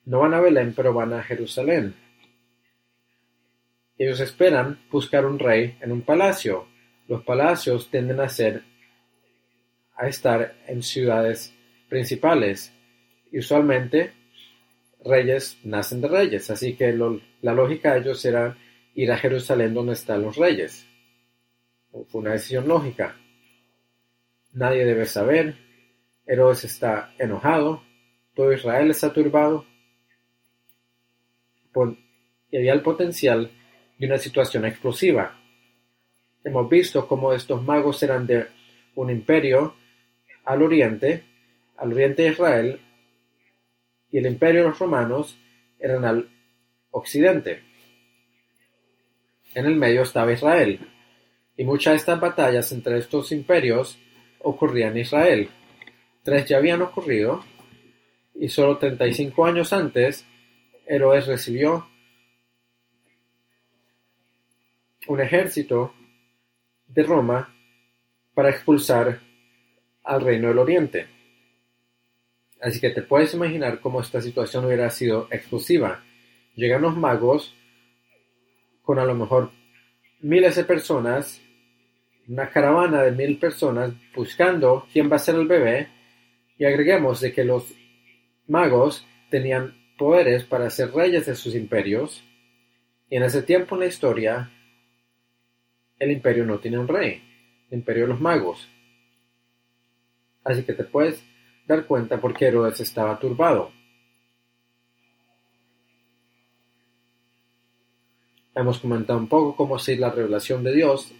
[0.05, 1.95] no van a Belén, pero van a Jerusalén.
[3.97, 6.65] Ellos esperan buscar un rey en un palacio.
[7.09, 8.63] Los palacios tienden a ser
[9.97, 11.53] a estar en ciudades
[11.89, 12.71] principales.
[13.33, 14.13] Y usualmente
[15.03, 16.97] reyes nacen de reyes, así que
[17.41, 18.55] la lógica de ellos era
[18.95, 20.88] ir a Jerusalén donde están los reyes.
[21.91, 23.15] Fue una decisión lógica.
[24.53, 25.55] Nadie debe saber.
[26.25, 27.83] Herodes está enojado.
[28.35, 29.65] Todo Israel está turbado.
[32.51, 33.51] y había el potencial
[33.97, 35.39] de una situación explosiva.
[36.43, 38.47] Hemos visto cómo estos magos eran de
[38.95, 39.75] un imperio
[40.45, 41.23] al oriente,
[41.77, 42.81] al oriente de Israel,
[44.11, 45.37] y el imperio de los romanos
[45.79, 46.29] eran al
[46.91, 47.61] occidente.
[49.53, 50.79] En el medio estaba Israel,
[51.59, 53.99] y muchas de estas batallas entre estos imperios
[54.39, 55.49] ocurrían en Israel.
[56.23, 57.43] Tres ya habían ocurrido,
[58.33, 60.25] y solo 35 años antes,
[60.87, 61.85] Herodes recibió
[65.07, 65.93] un ejército
[66.87, 67.53] de Roma
[68.33, 69.19] para expulsar
[70.05, 71.07] al reino del oriente.
[72.61, 76.05] Así que te puedes imaginar cómo esta situación hubiera sido explosiva.
[76.55, 77.53] Llegan los magos
[78.81, 79.51] con a lo mejor
[80.21, 81.41] miles de personas,
[82.29, 85.89] una caravana de mil personas buscando quién va a ser el bebé
[86.59, 87.73] y agreguemos de que los
[88.47, 92.23] magos tenían poderes para ser reyes de sus imperios
[93.09, 94.51] y en ese tiempo en la historia
[95.97, 97.21] el imperio no tiene un rey,
[97.71, 98.69] el imperio de los magos.
[100.43, 101.23] Así que te puedes
[101.67, 103.71] dar cuenta por qué Herodes estaba turbado.
[108.53, 111.11] Hemos comentado un poco cómo si la revelación de Dios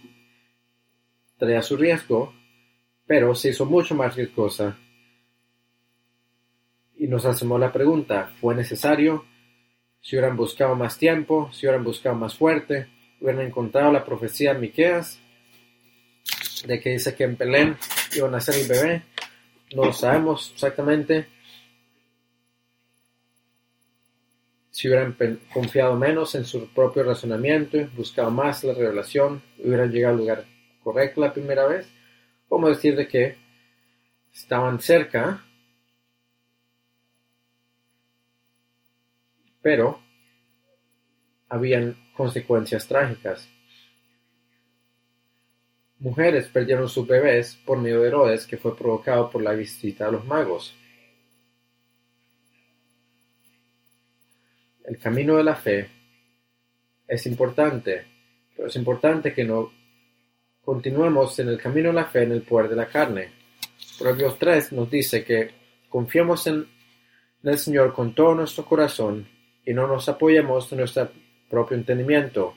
[1.40, 2.32] traía su riesgo,
[3.06, 4.76] pero se hizo mucho más riesgosa.
[6.96, 9.24] Y nos hacemos la pregunta, ¿fue necesario?
[10.02, 12.88] Si hubieran buscado más tiempo, si hubieran buscado más fuerte,
[13.20, 15.18] hubieran encontrado la profecía de Miqueas,
[16.66, 17.76] de que dice que en Belén
[18.14, 19.02] iba a nacer el bebé.
[19.74, 21.26] No lo sabemos exactamente.
[24.70, 25.16] Si hubieran
[25.52, 30.49] confiado menos en su propio razonamiento, buscado más la revelación, hubieran llegado al lugar
[30.82, 31.88] correcto la primera vez.
[32.48, 33.36] Como decir de que
[34.32, 35.44] estaban cerca,
[39.62, 40.00] pero
[41.48, 43.48] habían consecuencias trágicas.
[45.98, 50.12] Mujeres perdieron sus bebés por medio de Herodes que fue provocado por la visita de
[50.12, 50.74] los magos.
[54.84, 55.90] El camino de la fe
[57.06, 58.06] es importante,
[58.56, 59.70] pero es importante que no
[60.70, 63.32] continuemos en el camino de la fe en el poder de la carne.
[63.98, 65.50] Proverbios 3 nos dice que
[65.88, 66.64] confiemos en
[67.42, 69.26] el Señor con todo nuestro corazón
[69.66, 71.10] y no nos apoyemos en nuestra
[71.48, 72.54] propio entendimiento.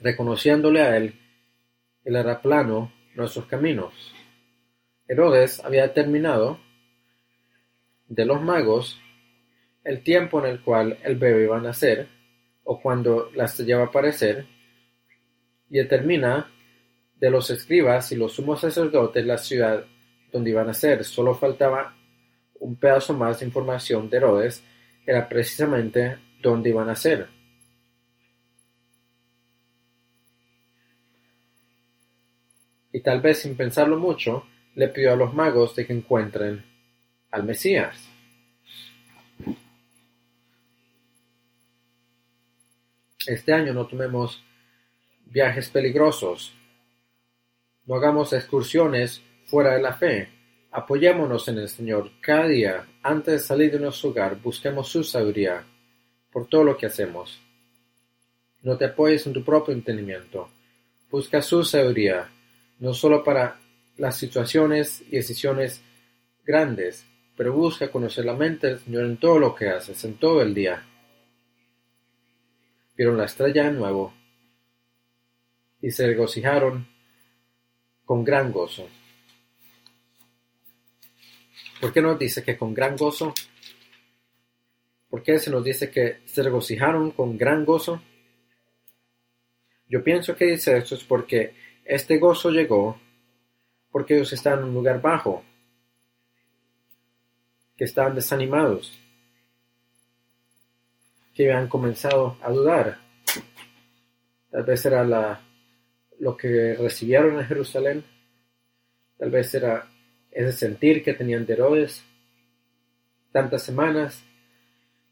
[0.00, 1.14] Reconociéndole a Él,
[2.06, 3.92] Él hará plano nuestros caminos.
[5.06, 6.58] Herodes había determinado
[8.08, 8.98] de los magos
[9.84, 12.08] el tiempo en el cual el bebé iba a nacer
[12.64, 14.46] o cuando la estrella va a aparecer
[15.70, 16.50] y determina
[17.18, 19.84] de los escribas y los sumos sacerdotes la ciudad
[20.32, 21.04] donde iban a nacer.
[21.04, 21.94] Solo faltaba
[22.58, 24.62] un pedazo más de información de Herodes,
[25.06, 27.28] era precisamente dónde iban a ser.
[32.92, 36.64] Y tal vez sin pensarlo mucho, le pidió a los magos que encuentren
[37.30, 38.08] al Mesías.
[43.26, 44.42] Este año no tomemos
[45.30, 46.52] viajes peligrosos,
[47.86, 50.28] no hagamos excursiones fuera de la fe,
[50.70, 55.64] apoyémonos en el Señor cada día antes de salir de nuestro hogar, busquemos su sabiduría
[56.30, 57.40] por todo lo que hacemos.
[58.62, 60.50] No te apoyes en tu propio entendimiento.
[61.10, 62.30] Busca su sabiduría,
[62.78, 63.58] no solo para
[63.96, 65.82] las situaciones y decisiones
[66.44, 67.04] grandes,
[67.36, 70.54] pero busca conocer la mente del Señor en todo lo que haces, en todo el
[70.54, 70.86] día.
[72.96, 74.19] Vieron la estrella de nuevo
[75.82, 76.86] y se regocijaron
[78.04, 78.88] con gran gozo.
[81.80, 83.32] ¿Por qué nos dice que con gran gozo?
[85.08, 88.02] ¿Por qué se nos dice que se regocijaron con gran gozo?
[89.88, 91.54] Yo pienso que dice esto es porque
[91.84, 93.00] este gozo llegó
[93.90, 95.42] porque ellos están en un lugar bajo,
[97.76, 98.98] que estaban desanimados,
[101.34, 102.98] que habían comenzado a dudar.
[104.50, 105.40] Tal vez era la,
[106.20, 108.04] lo que recibieron en Jerusalén,
[109.18, 109.90] tal vez era
[110.30, 112.04] ese sentir que tenían de Herodes,
[113.32, 114.24] tantas semanas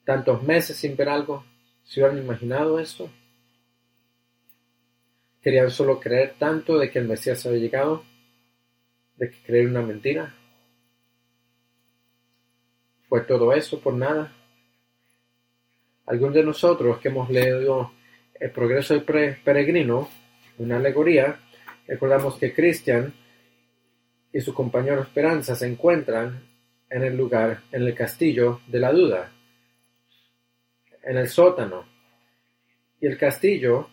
[0.09, 1.44] tantos meses sin ver algo,
[1.84, 3.11] ¿se hubieran imaginado esto?
[5.42, 8.04] ¿Querían solo creer tanto de que el Mesías había llegado?
[9.16, 10.34] ¿De que creer una mentira?
[13.06, 14.32] Fue ¿Fue todo eso por nada?
[16.06, 17.92] Algunos de nosotros que hemos leído
[18.40, 20.09] El progreso del peregrino,
[20.59, 21.38] una alegoría,
[21.86, 23.12] recordamos que Christian
[24.32, 26.42] y su compañero Esperanza se encuentran
[26.90, 29.32] en el lugar, en el castillo de la duda,
[31.02, 31.86] en el sótano.
[33.00, 33.88] Y el castillo,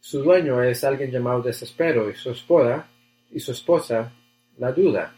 [0.00, 2.88] su dueño es alguien llamado Desespero y su esposa,
[3.30, 4.12] y su esposa,
[4.58, 5.14] la duda.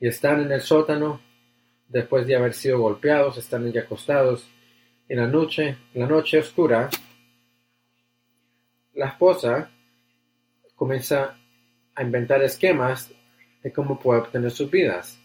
[0.00, 1.20] Y están en el sótano
[1.88, 4.48] después de haber sido golpeados, están allí acostados.
[5.08, 6.90] En la noche, en la noche oscura,
[8.96, 9.70] la esposa
[10.74, 11.38] comienza
[11.94, 13.12] a inventar esquemas
[13.62, 15.18] de cómo puede obtener sus vidas.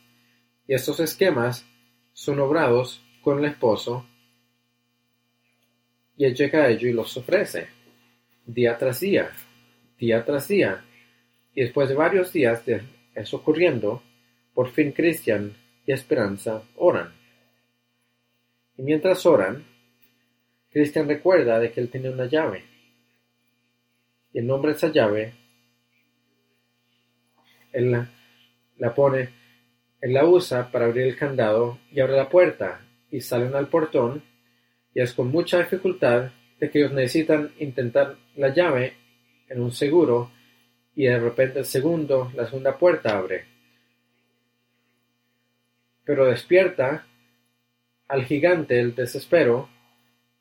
[0.67, 1.65] Y estos esquemas
[2.13, 4.05] son obrados con el esposo
[6.17, 7.67] y él llega a ello y los ofrece
[8.45, 9.32] día tras día,
[9.97, 10.84] día tras día.
[11.55, 12.82] Y después de varios días de
[13.15, 14.03] eso ocurriendo,
[14.53, 15.55] por fin Cristian
[15.86, 17.13] y Esperanza oran.
[18.78, 19.65] Y mientras oran,
[20.69, 22.70] Cristian recuerda de que él tiene una llave.
[24.34, 25.34] Y el nombre de esa llave,
[27.74, 28.10] él la,
[28.78, 29.30] la pone,
[30.00, 34.24] él la usa para abrir el candado y abre la puerta y salen al portón
[34.94, 38.94] y es con mucha dificultad de que ellos necesitan intentar la llave
[39.50, 40.32] en un seguro
[40.96, 43.46] y de repente el segundo, la segunda puerta abre.
[46.04, 47.06] Pero despierta
[48.08, 49.70] al gigante el desespero,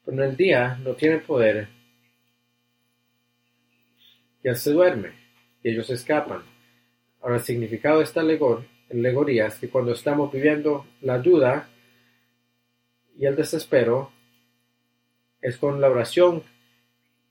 [0.04, 1.79] pero en el día no tiene poder
[4.42, 5.12] ya se duerme
[5.62, 6.42] y ellos escapan.
[7.20, 11.68] Ahora el significado de esta alegoría es que cuando estamos viviendo la duda
[13.16, 14.10] y el desespero,
[15.40, 16.42] es con la oración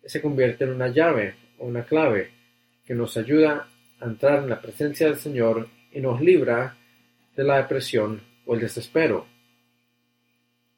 [0.02, 2.32] que se convierte en una llave o una clave
[2.86, 3.68] que nos ayuda
[4.00, 6.76] a entrar en la presencia del Señor y nos libra
[7.36, 9.28] de la depresión o el desespero.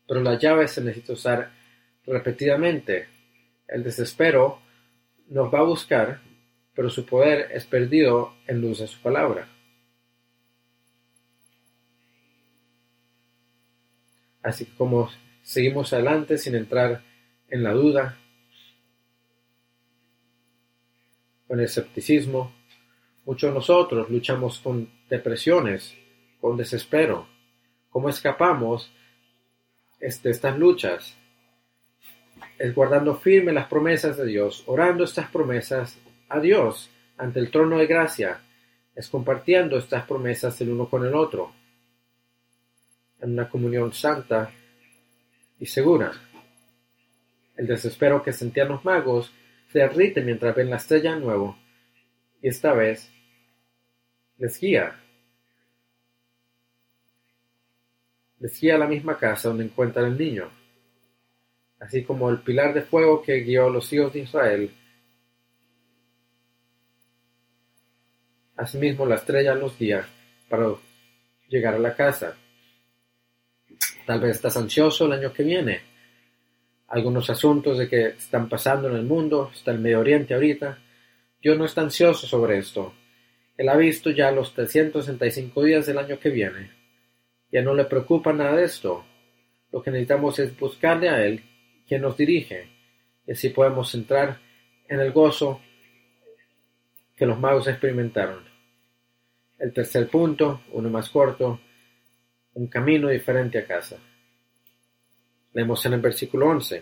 [0.07, 1.51] Pero la llave se necesita usar
[2.05, 3.07] repetidamente.
[3.67, 4.59] El desespero
[5.31, 6.19] nos va a buscar,
[6.75, 9.47] pero su poder es perdido en luz de su palabra.
[14.43, 15.09] Así que como
[15.41, 17.03] seguimos adelante sin entrar
[17.47, 18.17] en la duda,
[21.47, 22.53] con el escepticismo,
[23.25, 25.95] muchos de nosotros luchamos con depresiones,
[26.41, 27.27] con desespero.
[27.89, 28.91] ¿Cómo escapamos
[29.99, 31.15] de estas luchas?
[32.61, 35.97] Es guardando firme las promesas de Dios, orando estas promesas
[36.29, 38.39] a Dios ante el trono de gracia,
[38.93, 41.51] es compartiendo estas promesas el uno con el otro,
[43.19, 44.51] en una comunión santa
[45.59, 46.11] y segura.
[47.57, 49.33] El desespero que sentían los magos
[49.71, 51.57] se derrite mientras ven la estrella nuevo,
[52.43, 53.09] y esta vez
[54.37, 54.99] les guía.
[58.39, 60.60] Les guía a la misma casa donde encuentran el niño
[61.81, 64.71] así como el pilar de fuego que guió a los hijos de Israel.
[68.55, 70.07] Asimismo la estrella los guía
[70.47, 70.75] para
[71.49, 72.37] llegar a la casa.
[74.05, 75.81] Tal vez estás ansioso el año que viene.
[76.87, 80.77] Algunos asuntos de que están pasando en el mundo, está el Medio Oriente ahorita.
[81.41, 82.93] Yo no estoy ansioso sobre esto.
[83.57, 86.71] Él ha visto ya los 365 días del año que viene.
[87.51, 89.03] Ya no le preocupa nada de esto.
[89.71, 91.43] Lo que necesitamos es buscarle a Él
[91.91, 92.69] quien nos dirige,
[93.27, 94.39] y así podemos entrar
[94.87, 95.59] en el gozo
[97.17, 98.45] que los magos experimentaron.
[99.59, 101.59] El tercer punto, uno más corto,
[102.53, 103.97] un camino diferente a casa.
[105.51, 106.81] Leemos en el versículo 11.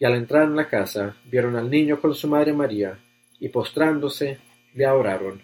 [0.00, 2.98] Y al entrar en la casa, vieron al niño con su madre María,
[3.38, 4.40] y postrándose,
[4.74, 5.40] le adoraron.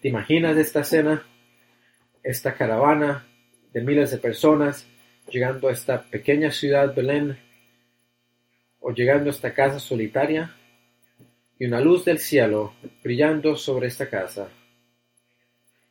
[0.00, 1.26] ¿Te imaginas esta escena?
[2.22, 3.26] Esta caravana
[3.72, 4.86] de miles de personas
[5.32, 7.38] llegando a esta pequeña ciudad Belén
[8.80, 10.54] o llegando a esta casa solitaria
[11.58, 14.48] y una luz del cielo brillando sobre esta casa.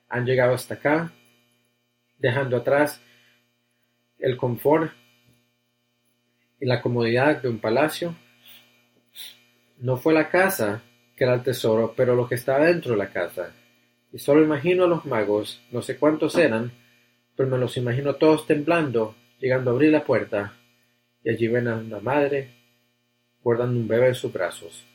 [0.10, 1.12] Han llegado hasta acá,
[2.20, 3.02] dejando atrás
[4.20, 4.92] el confort
[6.60, 8.16] y la comodidad de un palacio.
[9.80, 10.84] No fue la casa
[11.16, 13.54] que era el tesoro, pero lo que estaba dentro de la casa.
[14.14, 16.72] Y solo imagino a los magos, no sé cuántos eran,
[17.36, 20.54] pero me los imagino todos temblando llegando a abrir la puerta,
[21.24, 22.50] y allí ven a una madre
[23.44, 24.86] guardando un bebé en sus brazos.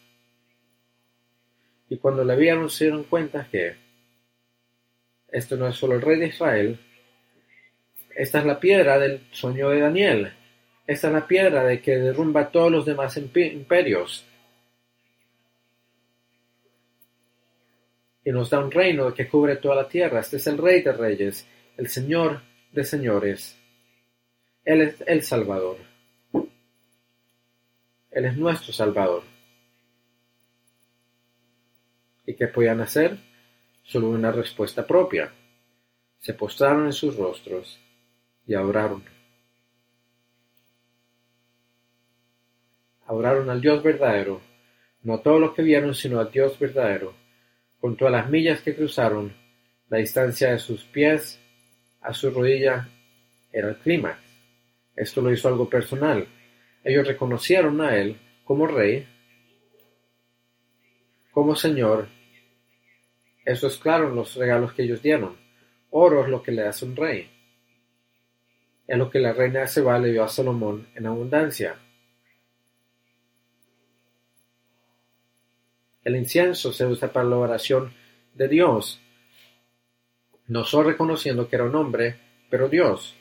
[1.88, 3.74] Y cuando le vieron se dieron cuenta que
[5.28, 6.78] esto no es solo el rey de Israel,
[8.14, 10.32] esta es la piedra del sueño de Daniel,
[10.86, 14.24] esta es la piedra de que derrumba todos los demás imperios.
[18.26, 20.18] y nos da un reino que cubre toda la tierra.
[20.18, 22.42] Este es el Rey de Reyes, el Señor
[22.72, 23.55] de Señores.
[24.66, 25.76] Él es el Salvador.
[28.10, 29.22] Él es nuestro Salvador.
[32.26, 33.16] ¿Y qué podían hacer?
[33.84, 35.32] Solo una respuesta propia.
[36.18, 37.78] Se postraron en sus rostros
[38.44, 39.04] y adoraron.
[43.06, 44.40] Adoraron al Dios verdadero,
[45.04, 47.14] no todo lo que vieron, sino al Dios verdadero.
[47.78, 49.32] Con todas las millas que cruzaron,
[49.88, 51.38] la distancia de sus pies
[52.00, 52.88] a su rodilla
[53.52, 54.25] era el clímax.
[54.96, 56.26] Esto lo hizo algo personal.
[56.82, 59.06] Ellos reconocieron a Él como Rey,
[61.32, 62.08] como Señor.
[63.44, 65.36] Eso es claro en los regalos que ellos dieron.
[65.90, 67.30] Oro es lo que le hace un rey.
[68.86, 71.76] Es lo que la reina de Seba le dio a Salomón en abundancia.
[76.04, 77.92] El incienso se usa para la oración
[78.34, 79.00] de Dios,
[80.46, 83.16] no solo reconociendo que era un hombre, pero Dios.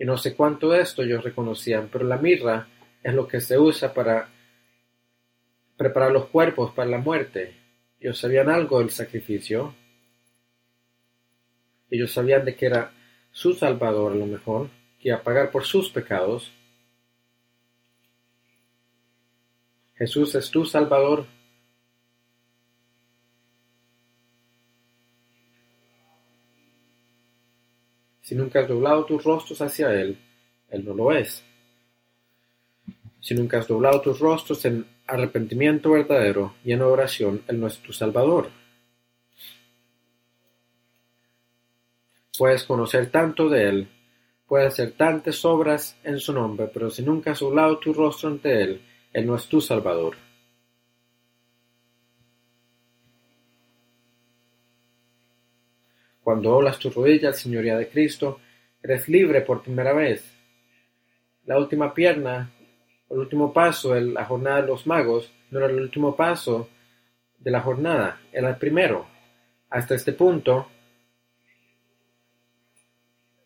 [0.00, 2.66] Y no sé cuánto esto ellos reconocían, pero la mirra
[3.02, 4.30] es lo que se usa para
[5.76, 7.54] preparar los cuerpos para la muerte.
[8.00, 9.74] Ellos sabían algo del sacrificio.
[11.90, 12.92] Ellos sabían de que era
[13.30, 16.50] su Salvador a lo mejor, que iba a pagar por sus pecados.
[19.96, 21.26] Jesús es tu Salvador.
[28.30, 30.16] Si nunca has doblado tus rostros hacia Él,
[30.68, 31.42] Él no lo es.
[33.20, 37.78] Si nunca has doblado tus rostros en arrepentimiento verdadero y en oración, Él no es
[37.78, 38.48] tu Salvador.
[42.38, 43.88] Puedes conocer tanto de Él,
[44.46, 48.62] puedes hacer tantas obras en su nombre, pero si nunca has doblado tu rostro ante
[48.62, 48.80] Él,
[49.12, 50.14] él no es tu Salvador.
[56.30, 58.38] Cuando doblas tu rodilla al Señoría de Cristo,
[58.80, 60.32] eres libre por primera vez.
[61.44, 62.52] La última pierna,
[63.10, 66.68] el último paso en la jornada de los magos, no era el último paso
[67.36, 69.08] de la jornada, era el primero.
[69.70, 70.68] Hasta este punto,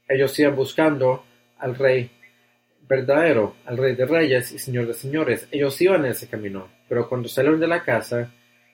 [0.06, 1.24] ellos iban buscando
[1.60, 2.10] al rey
[2.86, 5.48] verdadero, al Rey de Reyes y Señor de Señores.
[5.50, 8.30] Ellos iban en ese camino, pero cuando salieron de la casa,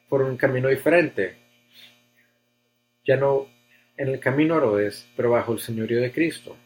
[0.08, 1.36] fueron un camino diferente.
[3.04, 3.59] Ya no
[4.00, 6.56] en el camino Herodes, pero bajo el señorío de Cristo.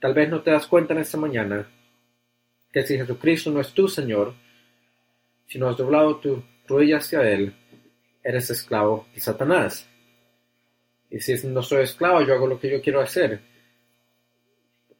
[0.00, 1.68] Tal vez no te das cuenta en esta mañana
[2.72, 4.32] que si Jesucristo no es tu Señor,
[5.46, 7.54] si no has doblado tu rodilla hacia Él,
[8.24, 9.86] eres esclavo de Satanás.
[11.10, 13.40] Y si no soy esclavo, yo hago lo que yo quiero hacer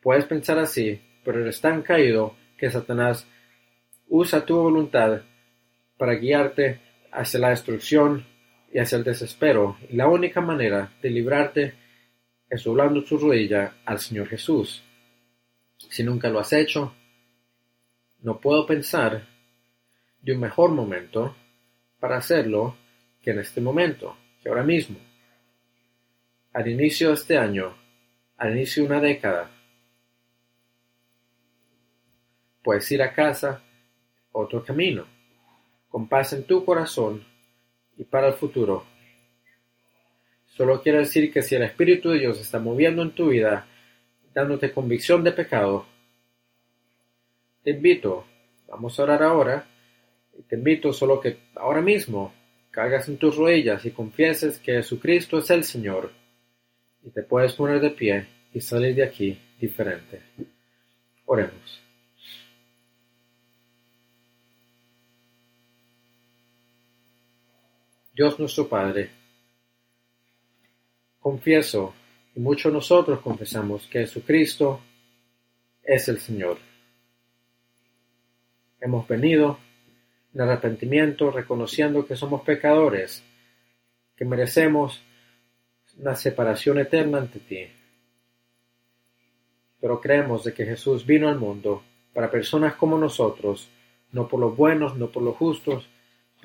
[0.02, 3.26] Puedes pensar así, pero eres tan caído que Satanás
[4.08, 5.22] usa tu voluntad
[5.96, 8.24] para guiarte hacia la destrucción
[8.72, 9.76] y hacia el desespero.
[9.88, 11.74] Y la única manera de librarte
[12.48, 14.82] es doblando tu rodilla al Señor Jesús.
[15.76, 16.94] Si nunca lo has hecho,
[18.20, 19.26] no puedo pensar
[20.20, 21.36] de un mejor momento
[22.00, 22.76] para hacerlo
[23.22, 24.98] que en este momento, que ahora mismo.
[26.52, 27.76] Al inicio de este año,
[28.36, 29.50] al inicio de una década,
[32.62, 33.62] puedes ir a casa
[34.32, 35.06] otro camino,
[35.88, 37.24] con paz en tu corazón
[37.96, 38.84] y para el futuro.
[40.46, 43.66] Solo quiero decir que si el Espíritu de Dios está moviendo en tu vida,
[44.32, 45.86] dándote convicción de pecado,
[47.62, 48.24] te invito,
[48.68, 49.66] vamos a orar ahora,
[50.38, 52.32] y te invito solo que ahora mismo
[52.70, 56.12] caigas en tus rodillas y confieses que Jesucristo es el Señor,
[57.02, 60.22] y te puedes poner de pie y salir de aquí diferente.
[61.24, 61.85] Oremos.
[68.16, 69.10] Dios nuestro Padre,
[71.20, 71.92] confieso,
[72.34, 74.80] y muchos nosotros confesamos que Jesucristo
[75.82, 76.56] es el Señor.
[78.80, 79.58] Hemos venido
[80.32, 83.22] en arrepentimiento, reconociendo que somos pecadores,
[84.16, 85.02] que merecemos
[85.98, 87.66] una separación eterna ante ti.
[89.78, 91.82] Pero creemos de que Jesús vino al mundo
[92.14, 93.68] para personas como nosotros,
[94.12, 95.86] no por los buenos, no por los justos,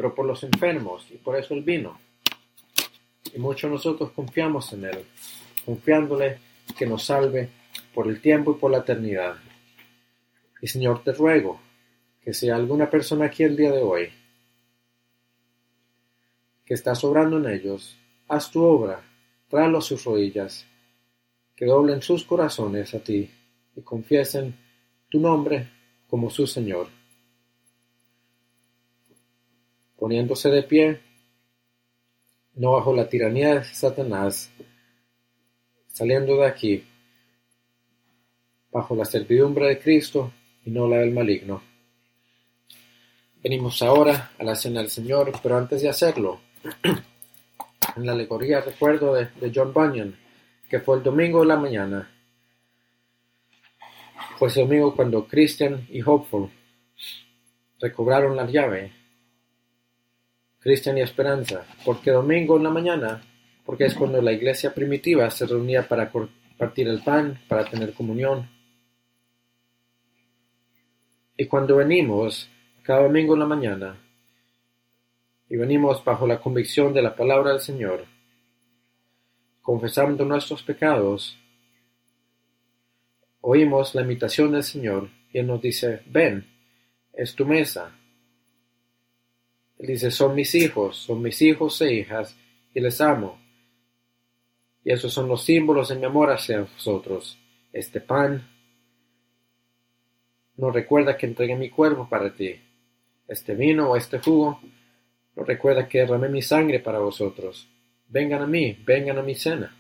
[0.02, 2.00] pero por los enfermos, y por eso Él vino.
[3.36, 5.06] Y muchos nosotros confiamos en Él,
[5.64, 6.40] confiándole
[6.76, 7.52] que nos salve
[7.94, 9.36] por el tiempo y por la eternidad.
[10.60, 11.62] Y Señor, te ruego
[12.20, 14.10] que si alguna persona aquí el día de hoy
[16.66, 17.96] que está sobrando en ellos,
[18.28, 19.04] haz tu obra,
[19.50, 20.66] tráelo a sus rodillas,
[21.56, 23.30] que doblen sus corazones a ti
[23.76, 24.56] y confiesen
[25.10, 25.70] tu nombre
[26.08, 26.88] como su Señor.
[30.02, 31.00] Poniéndose de pie,
[32.56, 34.50] no bajo la tiranía de Satanás,
[35.86, 36.84] saliendo de aquí,
[38.72, 40.34] bajo la servidumbre de Cristo
[40.66, 41.62] y no la del maligno.
[43.44, 46.42] Venimos ahora a la cena del Señor, pero antes de hacerlo,
[47.96, 50.18] en la alegoría recuerdo de, John Bunyan,
[50.68, 52.12] que fue el domingo de la mañana,
[54.40, 56.50] fue ese domingo cuando Christian y Hopeful
[57.80, 59.01] recobraron la llave,
[60.62, 63.22] Christian y Esperanza, porque domingo en la mañana,
[63.66, 66.12] porque es cuando la iglesia primitiva se reunía para
[66.58, 68.48] partir el pan, para tener comunión.
[71.36, 72.50] Y cuando venimos
[72.84, 73.98] cada domingo en la mañana,
[75.50, 78.06] y venimos bajo la convicción de la palabra del Señor,
[79.62, 81.38] confesando nuestros pecados,
[83.42, 86.48] oímos la invitación del Señor y Él nos dice, ven,
[87.14, 87.92] es tu mesa.
[89.82, 92.38] Él dice, son mis hijos, son mis hijos e hijas,
[92.72, 93.42] y les amo.
[94.84, 97.40] Y esos son los símbolos de mi amor hacia vosotros.
[97.74, 98.48] Este pan
[100.56, 102.62] nos recuerda que entregué mi cuerpo para ti.
[103.28, 104.62] Este vino o este jugo
[105.36, 107.68] no recuerda que derramé mi sangre para vosotros.
[108.08, 109.76] Vengan a mí, vengan a mi cena.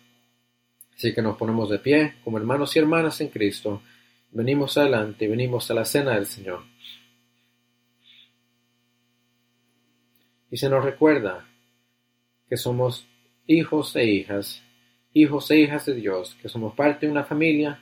[0.95, 3.83] Así que nos ponemos de pie como hermanos y hermanas en Cristo.
[4.31, 6.70] Venimos adelante y venimos a la cena del Señor.
[10.51, 11.47] Y se nos recuerda
[12.47, 13.07] que somos
[13.47, 14.61] hijos e hijas,
[15.13, 17.81] hijos e hijas de Dios, que somos parte de una familia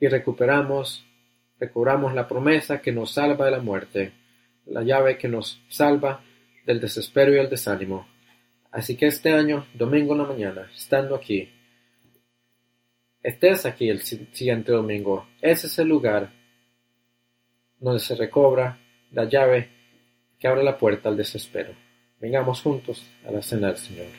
[0.00, 1.04] y recuperamos
[1.58, 4.12] recobramos la promesa que nos salva de la muerte,
[4.66, 6.22] la llave que nos salva
[6.64, 8.06] del desespero y el desánimo.
[8.70, 11.50] Así que este año, domingo en la mañana, estando aquí,
[13.22, 16.32] estés aquí el siguiente domingo, ese es el lugar
[17.80, 18.78] donde se recobra
[19.12, 19.68] la llave
[20.38, 21.74] que abre la puerta al desespero.
[22.20, 24.17] Vengamos juntos a la cena del Señor.